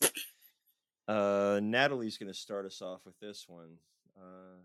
[1.07, 3.77] Uh, Natalie's going to start us off with this one.
[4.17, 4.61] Uh,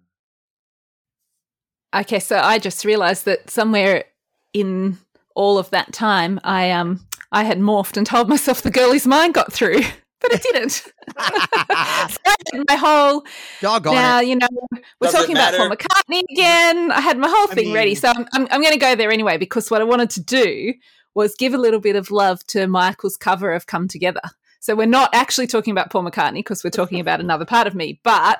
[1.95, 4.05] Okay, so I just realised that somewhere
[4.53, 4.99] in
[5.35, 7.01] all of that time, I um
[7.33, 9.81] I had morphed and told myself the Girl Is Mine got through,
[10.21, 10.71] but it didn't.
[10.73, 13.25] so I had my whole
[13.61, 14.29] Doggone now it.
[14.29, 15.71] you know we're Does talking about Paul?
[15.71, 16.33] McCartney mm-hmm.
[16.33, 16.93] again.
[16.93, 19.11] I had my whole I thing ready, so I'm I'm, I'm going to go there
[19.11, 20.75] anyway because what I wanted to do
[21.15, 24.23] was give a little bit of love to Michael's cover of "Come Together."
[24.61, 27.75] So we're not actually talking about Paul McCartney because we're talking about another part of
[27.75, 28.39] me, but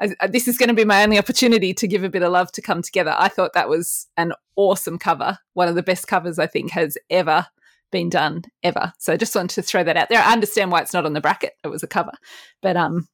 [0.00, 2.32] I, I- this is going to be my only opportunity to give a bit of
[2.32, 3.14] love to come together.
[3.18, 6.96] I thought that was an awesome cover, one of the best covers I think has
[7.10, 7.46] ever
[7.90, 8.92] been done ever.
[8.98, 10.22] So I just wanted to throw that out there.
[10.22, 12.12] I understand why it's not on the bracket; it was a cover,
[12.62, 13.08] but um,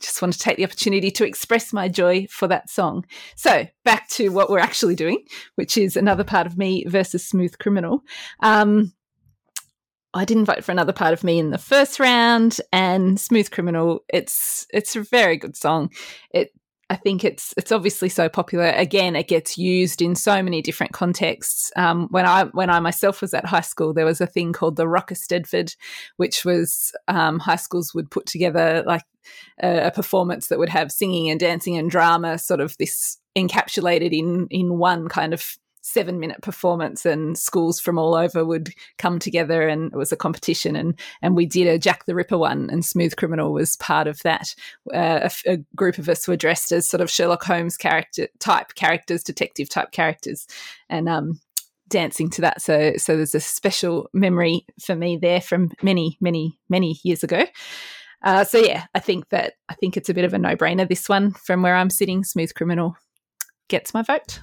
[0.00, 3.04] just want to take the opportunity to express my joy for that song.
[3.36, 5.24] So back to what we're actually doing,
[5.54, 8.02] which is another part of me versus Smooth Criminal.
[8.40, 8.92] Um,
[10.12, 14.00] I didn't vote for another part of me in the first round, and Smooth Criminal.
[14.08, 15.90] It's it's a very good song.
[16.32, 16.50] It
[16.90, 18.66] I think it's it's obviously so popular.
[18.66, 21.70] Again, it gets used in so many different contexts.
[21.76, 24.74] Um, when I when I myself was at high school, there was a thing called
[24.74, 25.76] the Rock Eisteddfod,
[26.16, 29.04] which was um, high schools would put together like
[29.62, 34.10] a, a performance that would have singing and dancing and drama, sort of this encapsulated
[34.12, 35.44] in in one kind of
[35.82, 40.16] seven minute performance and schools from all over would come together and it was a
[40.16, 44.06] competition and and we did a jack the ripper one and smooth criminal was part
[44.06, 44.54] of that.
[44.92, 49.22] Uh, a, group of us were dressed as sort of sherlock holmes character type characters
[49.22, 50.46] detective type characters
[50.88, 51.40] and um
[51.88, 52.62] dancing to that.
[52.62, 57.44] So so there's a special memory for me there from many many many years ago.
[58.22, 61.08] Uh, so yeah i think that i think it's a bit of a no-brainer this
[61.08, 62.94] one from where i'm sitting smooth criminal
[63.68, 64.40] gets my vote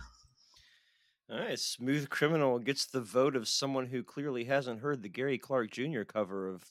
[1.30, 5.38] all right, Smooth Criminal gets the vote of someone who clearly hasn't heard the Gary
[5.38, 6.04] Clark Jr.
[6.04, 6.64] cover of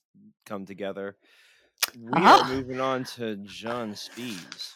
[0.47, 1.16] Come Together.
[1.99, 2.49] We Ah.
[2.49, 4.73] are moving on to John Spees.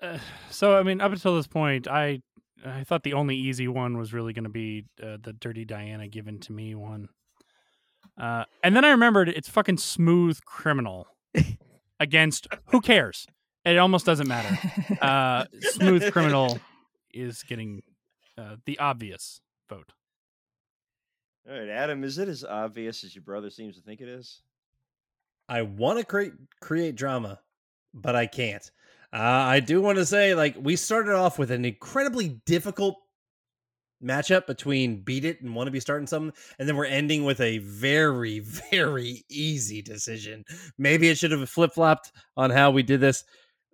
[0.00, 0.18] Uh,
[0.50, 2.22] so I mean, up until this point, I
[2.64, 6.06] I thought the only easy one was really going to be uh, the Dirty Diana
[6.08, 7.08] give in to me one.
[8.20, 11.08] Uh, and then I remembered it's fucking smooth criminal
[12.00, 13.26] against who cares?
[13.64, 14.56] It almost doesn't matter.
[15.00, 16.58] Uh, smooth criminal
[17.12, 17.82] is getting
[18.38, 19.92] uh, the obvious vote.
[21.48, 24.42] All right, Adam, is it as obvious as your brother seems to think it is?
[25.48, 27.40] I want to create create drama,
[27.92, 28.70] but I can't.
[29.12, 32.96] Uh, I do want to say, like, we started off with an incredibly difficult
[34.02, 37.40] matchup between Beat It and Want to Be Starting Something, and then we're ending with
[37.40, 38.38] a very,
[38.70, 40.44] very easy decision.
[40.78, 43.24] Maybe it should have flip flopped on how we did this,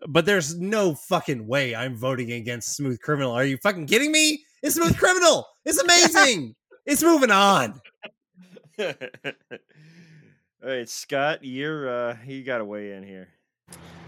[0.07, 3.33] but there's no fucking way I'm voting against Smooth Criminal.
[3.33, 4.45] Are you fucking kidding me?
[4.63, 5.47] It's Smooth Criminal.
[5.65, 6.55] It's amazing.
[6.87, 7.81] it's moving on.
[8.79, 8.93] All
[10.63, 13.29] right, Scott, you're uh you got to weigh in here.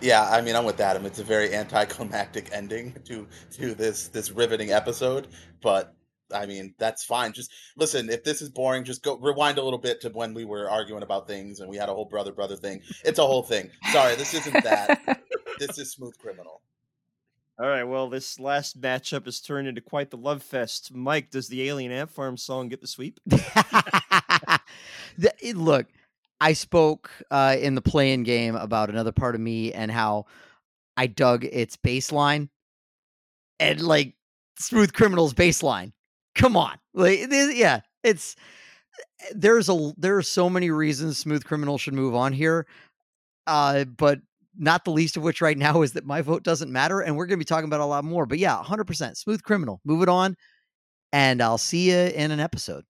[0.01, 1.05] Yeah, I mean, I'm with Adam.
[1.05, 5.29] It's a very anticlimactic ending to to this this riveting episode,
[5.61, 5.95] but
[6.35, 7.33] I mean, that's fine.
[7.33, 8.09] Just listen.
[8.11, 11.03] If this is boring, just go rewind a little bit to when we were arguing
[11.03, 12.83] about things and we had a whole brother brother thing.
[13.05, 13.71] It's a whole thing.
[13.93, 15.21] Sorry, this isn't that.
[15.59, 16.63] this is Smooth Criminal.
[17.59, 20.95] All right, well, this last matchup has turned into quite the love fest.
[20.95, 23.21] Mike, does the Alien Ant Farm song get the sweep?
[25.19, 25.87] The- it- look,
[26.41, 30.27] I spoke uh, in the play-in game about another part of me and how
[30.97, 32.49] I dug its baseline
[33.59, 34.15] and like
[34.59, 35.93] Smooth Criminal's baseline.
[36.35, 38.37] Come on, like it is- yeah, it's
[39.35, 42.67] there's a there are so many reasons Smooth Criminal should move on here,
[43.47, 44.21] uh, but
[44.57, 47.27] not the least of which right now is that my vote doesn't matter, and we're
[47.27, 48.27] going to be talking about a lot more.
[48.27, 50.37] But yeah, 100% Smooth Criminal, move it on,
[51.13, 52.85] and I'll see you in an episode.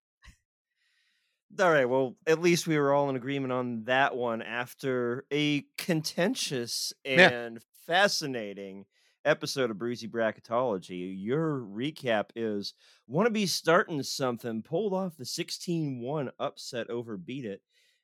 [1.59, 5.65] All right, well, at least we were all in agreement on that one after a
[5.79, 7.29] contentious Yeah.
[7.29, 8.87] and fascinating
[9.25, 11.15] episode of Boozy Bracketology.
[11.17, 12.75] Your recap is
[13.07, 17.63] want to be starting something, pulled off the 16 1 upset over Beat It.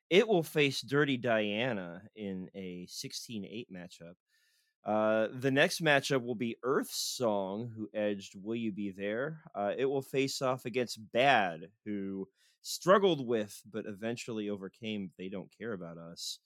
[0.09, 4.15] It will face Dirty Diana in a 16 8 matchup.
[4.85, 9.41] Uh, the next matchup will be Earth Song, who edged Will You Be There?
[9.53, 12.27] Uh, it will face off against Bad, who
[12.61, 16.39] struggled with but eventually overcame They Don't Care About Us.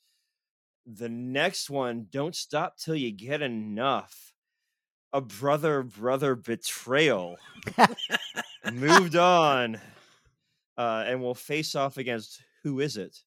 [0.87, 4.33] The next one, Don't Stop Till You Get Enough.
[5.13, 7.37] A brother brother betrayal.
[8.71, 9.79] Moved on.
[10.77, 13.17] Uh, and will face off against Who Is It?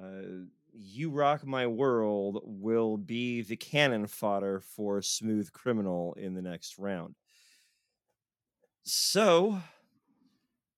[0.00, 6.42] Uh, You Rock My World will be the cannon fodder for Smooth Criminal in the
[6.42, 7.16] next round.
[8.84, 9.58] So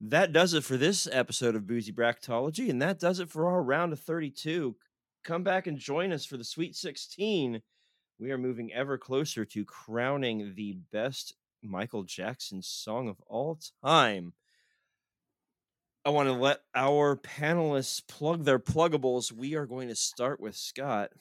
[0.00, 3.62] that does it for this episode of Boozy bracketology and that does it for our
[3.62, 4.74] round of 32.
[5.24, 7.60] Come back and join us for the Sweet 16.
[8.20, 14.32] We are moving ever closer to crowning the best Michael Jackson song of all time.
[16.04, 19.30] I want to let our panelists plug their pluggables.
[19.30, 21.12] We are going to start with Scott.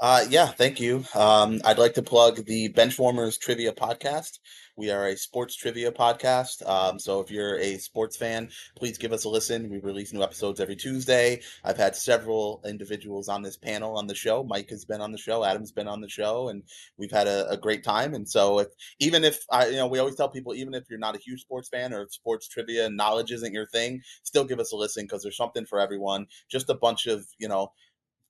[0.00, 1.02] Uh, yeah, thank you.
[1.14, 4.38] Um, I'd like to plug the Benchwarmers Trivia Podcast.
[4.76, 6.64] We are a sports trivia podcast.
[6.68, 9.68] Um, so if you're a sports fan, please give us a listen.
[9.68, 11.40] We release new episodes every Tuesday.
[11.64, 14.44] I've had several individuals on this panel on the show.
[14.44, 15.42] Mike has been on the show.
[15.44, 16.62] Adam's been on the show, and
[16.96, 18.14] we've had a, a great time.
[18.14, 18.68] And so, if
[19.00, 21.40] even if I, you know, we always tell people, even if you're not a huge
[21.40, 25.06] sports fan or if sports trivia knowledge isn't your thing, still give us a listen
[25.06, 26.28] because there's something for everyone.
[26.48, 27.72] Just a bunch of you know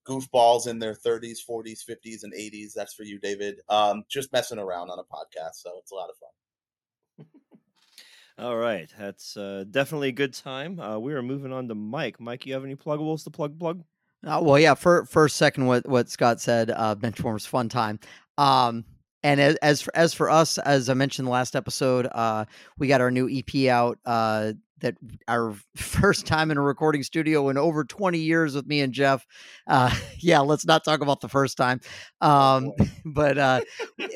[0.08, 2.72] goofballs in their 30s, 40s, 50s, and 80s.
[2.74, 3.60] That's for you, David.
[3.68, 7.26] Um, just messing around on a podcast, so it's a lot of fun.
[8.38, 10.78] All right, that's uh, definitely a good time.
[10.78, 12.20] Uh, we are moving on to Mike.
[12.20, 13.58] Mike, you have any pluggables to plug?
[13.58, 13.82] Plug.
[14.24, 14.74] Uh, well, yeah.
[14.74, 17.98] For first, second, what what Scott said, uh, Benchwarmers fun time.
[18.36, 18.84] Um,
[19.22, 22.44] and as as for, as for us, as I mentioned the last episode, uh,
[22.78, 23.98] we got our new EP out.
[24.04, 24.96] Uh, that
[25.26, 29.26] our first time in a recording studio in over 20 years with me and Jeff.
[29.66, 31.80] Uh, yeah, let's not talk about the first time.
[32.20, 32.72] Um,
[33.04, 33.60] but uh,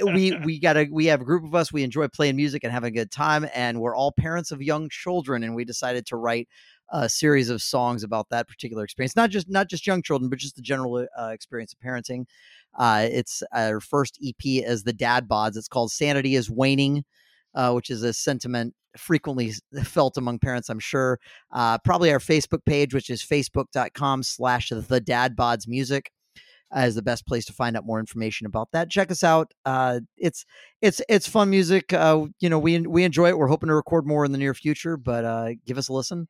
[0.05, 1.73] we we got a we have a group of us.
[1.73, 4.89] We enjoy playing music and having a good time, and we're all parents of young
[4.89, 6.49] children, and we decided to write
[6.93, 9.17] a series of songs about that particular experience.
[9.17, 12.27] Not just not just young children, but just the general uh, experience of parenting.
[12.79, 15.57] Uh, it's our first EP as the Dad Bods.
[15.57, 17.05] It's called Sanity is Waning.
[17.55, 19.53] Uh, which is a sentiment frequently
[19.85, 21.19] felt among parents, I'm sure.
[21.51, 26.11] Uh, probably our Facebook page, which is facebook.com slash the dad bods music.
[26.75, 28.89] Uh, is the best place to find out more information about that.
[28.89, 29.53] Check us out.
[29.67, 30.47] Uh, it's
[30.81, 31.93] it's it's fun music.
[31.93, 33.37] Uh, you know, we we enjoy it.
[33.37, 36.29] We're hoping to record more in the near future, but uh, give us a listen.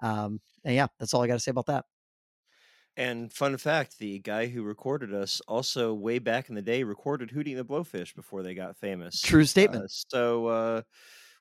[0.00, 1.84] Um, and yeah, that's all I got to say about that.
[2.96, 7.30] And fun fact: the guy who recorded us also, way back in the day, recorded
[7.30, 9.20] Hootie and the Blowfish before they got famous.
[9.20, 9.84] True statement.
[9.84, 10.82] Uh, so uh,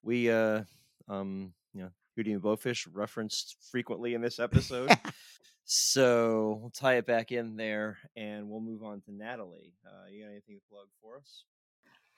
[0.04, 0.62] we, uh,
[1.08, 4.92] um, you know, Hootie and the Blowfish referenced frequently in this episode.
[5.66, 9.74] so we'll tie it back in there, and we'll move on to Natalie.
[9.86, 11.44] Uh, you got anything to plug for us?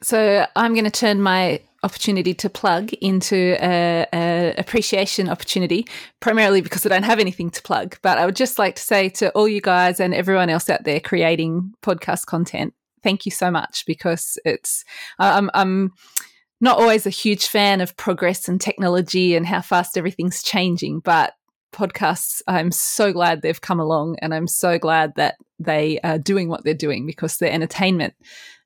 [0.04, 5.88] So I'm going to turn my opportunity to plug into a, a, appreciation opportunity,
[6.20, 7.98] primarily because I don't have anything to plug.
[8.02, 10.84] But I would just like to say to all you guys and everyone else out
[10.84, 12.74] there creating podcast content,
[13.04, 14.84] thank you so much because it's
[15.18, 15.94] I'm, I'm
[16.60, 21.34] not always a huge fan of progress and technology and how fast everything's changing, but
[21.74, 26.50] podcasts, I'm so glad they've come along and I'm so glad that they are doing
[26.50, 28.14] what they're doing because their entertainment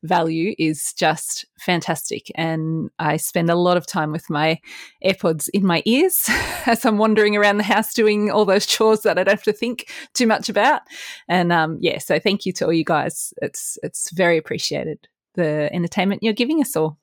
[0.05, 2.31] value is just fantastic.
[2.35, 4.59] And I spend a lot of time with my
[5.03, 6.25] AirPods in my ears
[6.65, 9.53] as I'm wandering around the house doing all those chores that I don't have to
[9.53, 10.81] think too much about.
[11.27, 13.33] And um, yeah, so thank you to all you guys.
[13.41, 16.97] It's it's very appreciated the entertainment you're giving us all.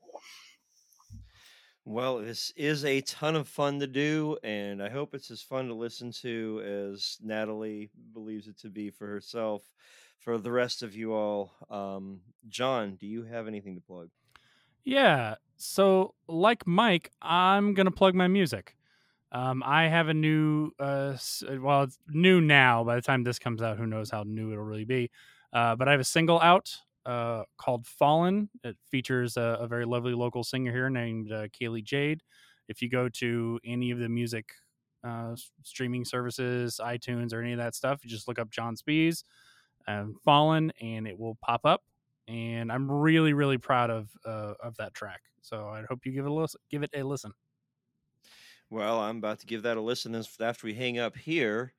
[1.85, 5.67] Well, this is a ton of fun to do, and I hope it's as fun
[5.67, 9.65] to listen to as Natalie believes it to be for herself.
[10.23, 14.09] For the rest of you all, um, John, do you have anything to plug?
[14.85, 15.35] Yeah.
[15.57, 18.77] So, like Mike, I'm going to plug my music.
[19.33, 21.17] Um, I have a new, uh,
[21.59, 22.85] well, it's new now.
[22.85, 25.11] By the time this comes out, who knows how new it'll really be.
[25.53, 26.73] Uh, but I have a single out
[27.05, 28.49] uh, called Fallen.
[28.63, 32.23] It features a, a, very lovely local singer here named uh, Kaylee Jade.
[32.69, 34.53] If you go to any of the music
[35.03, 35.35] uh,
[35.65, 39.25] streaming services, iTunes, or any of that stuff, you just look up John Spees
[39.87, 41.83] and Fallen, and it will pop up.
[42.29, 45.21] And I'm really, really proud of uh, of that track.
[45.43, 46.61] So I hope you give it a listen.
[46.71, 47.33] Give it a listen.
[48.71, 51.75] Well, I'm about to give that a listen after we hang up here.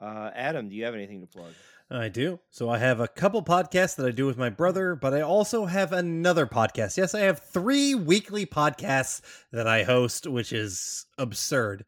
[0.00, 1.52] Uh, Adam, do you have anything to plug?
[1.90, 2.40] I do.
[2.50, 5.66] So I have a couple podcasts that I do with my brother, but I also
[5.66, 6.96] have another podcast.
[6.96, 9.20] Yes, I have three weekly podcasts
[9.52, 11.84] that I host, which is absurd.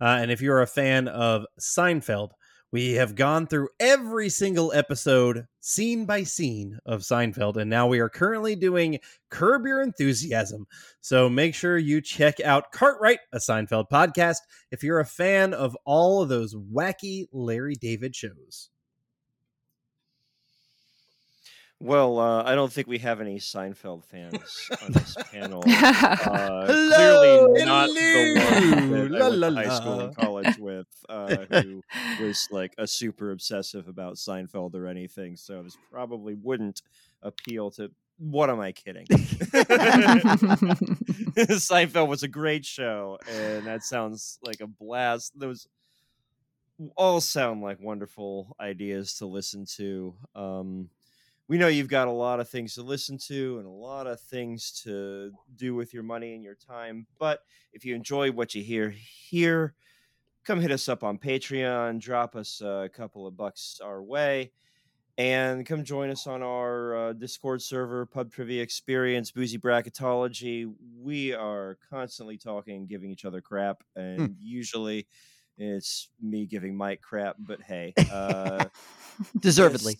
[0.00, 2.30] Uh, and if you're a fan of Seinfeld,
[2.70, 7.98] we have gone through every single episode, scene by scene, of Seinfeld, and now we
[7.98, 8.98] are currently doing
[9.30, 10.66] Curb Your Enthusiasm.
[11.00, 14.38] So make sure you check out Cartwright, a Seinfeld podcast,
[14.70, 18.68] if you're a fan of all of those wacky Larry David shows.
[21.80, 25.62] Well, uh, I don't think we have any Seinfeld fans on this panel.
[26.28, 30.58] Uh, clearly not the one that I La, went la, to high school and college
[30.58, 31.82] with, uh, who
[32.20, 35.36] was like a super obsessive about Seinfeld or anything.
[35.36, 36.82] So this probably wouldn't
[37.22, 37.90] appeal to.
[38.18, 39.06] What am I kidding?
[41.46, 45.38] Seinfeld was a great show, and that sounds like a blast.
[45.38, 45.68] Those
[46.96, 50.14] all sound like wonderful ideas to listen to.
[50.34, 50.90] Um,
[51.48, 54.20] we know you've got a lot of things to listen to and a lot of
[54.20, 57.06] things to do with your money and your time.
[57.18, 57.42] But
[57.72, 59.74] if you enjoy what you hear here,
[60.44, 64.52] come hit us up on Patreon, drop us a couple of bucks our way,
[65.16, 70.70] and come join us on our uh, Discord server, Pub Trivia Experience, Boozy Bracketology.
[71.00, 75.06] We are constantly talking, giving each other crap, and usually
[75.56, 77.94] it's me giving Mike crap, but hey.
[78.12, 78.66] Uh,
[79.40, 79.96] Deservedly.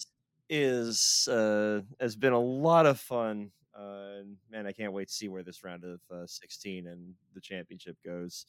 [0.49, 5.29] Is uh has been a lot of fun uh man i can't wait to see
[5.29, 8.47] where this round of uh, 16 and the championship goes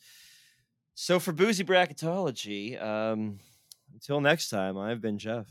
[0.96, 3.40] so for boozy bracketology um
[3.94, 5.46] until next time i've been jeff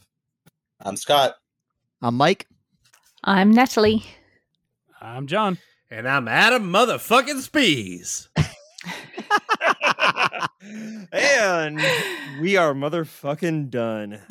[0.80, 1.34] I'm Scott.
[2.00, 2.46] I'm Mike.
[3.24, 4.04] I'm Natalie.
[5.00, 5.58] I'm John.
[5.90, 8.28] And I'm Adam motherfucking Spees.
[11.12, 11.80] and
[12.40, 14.20] we are motherfucking done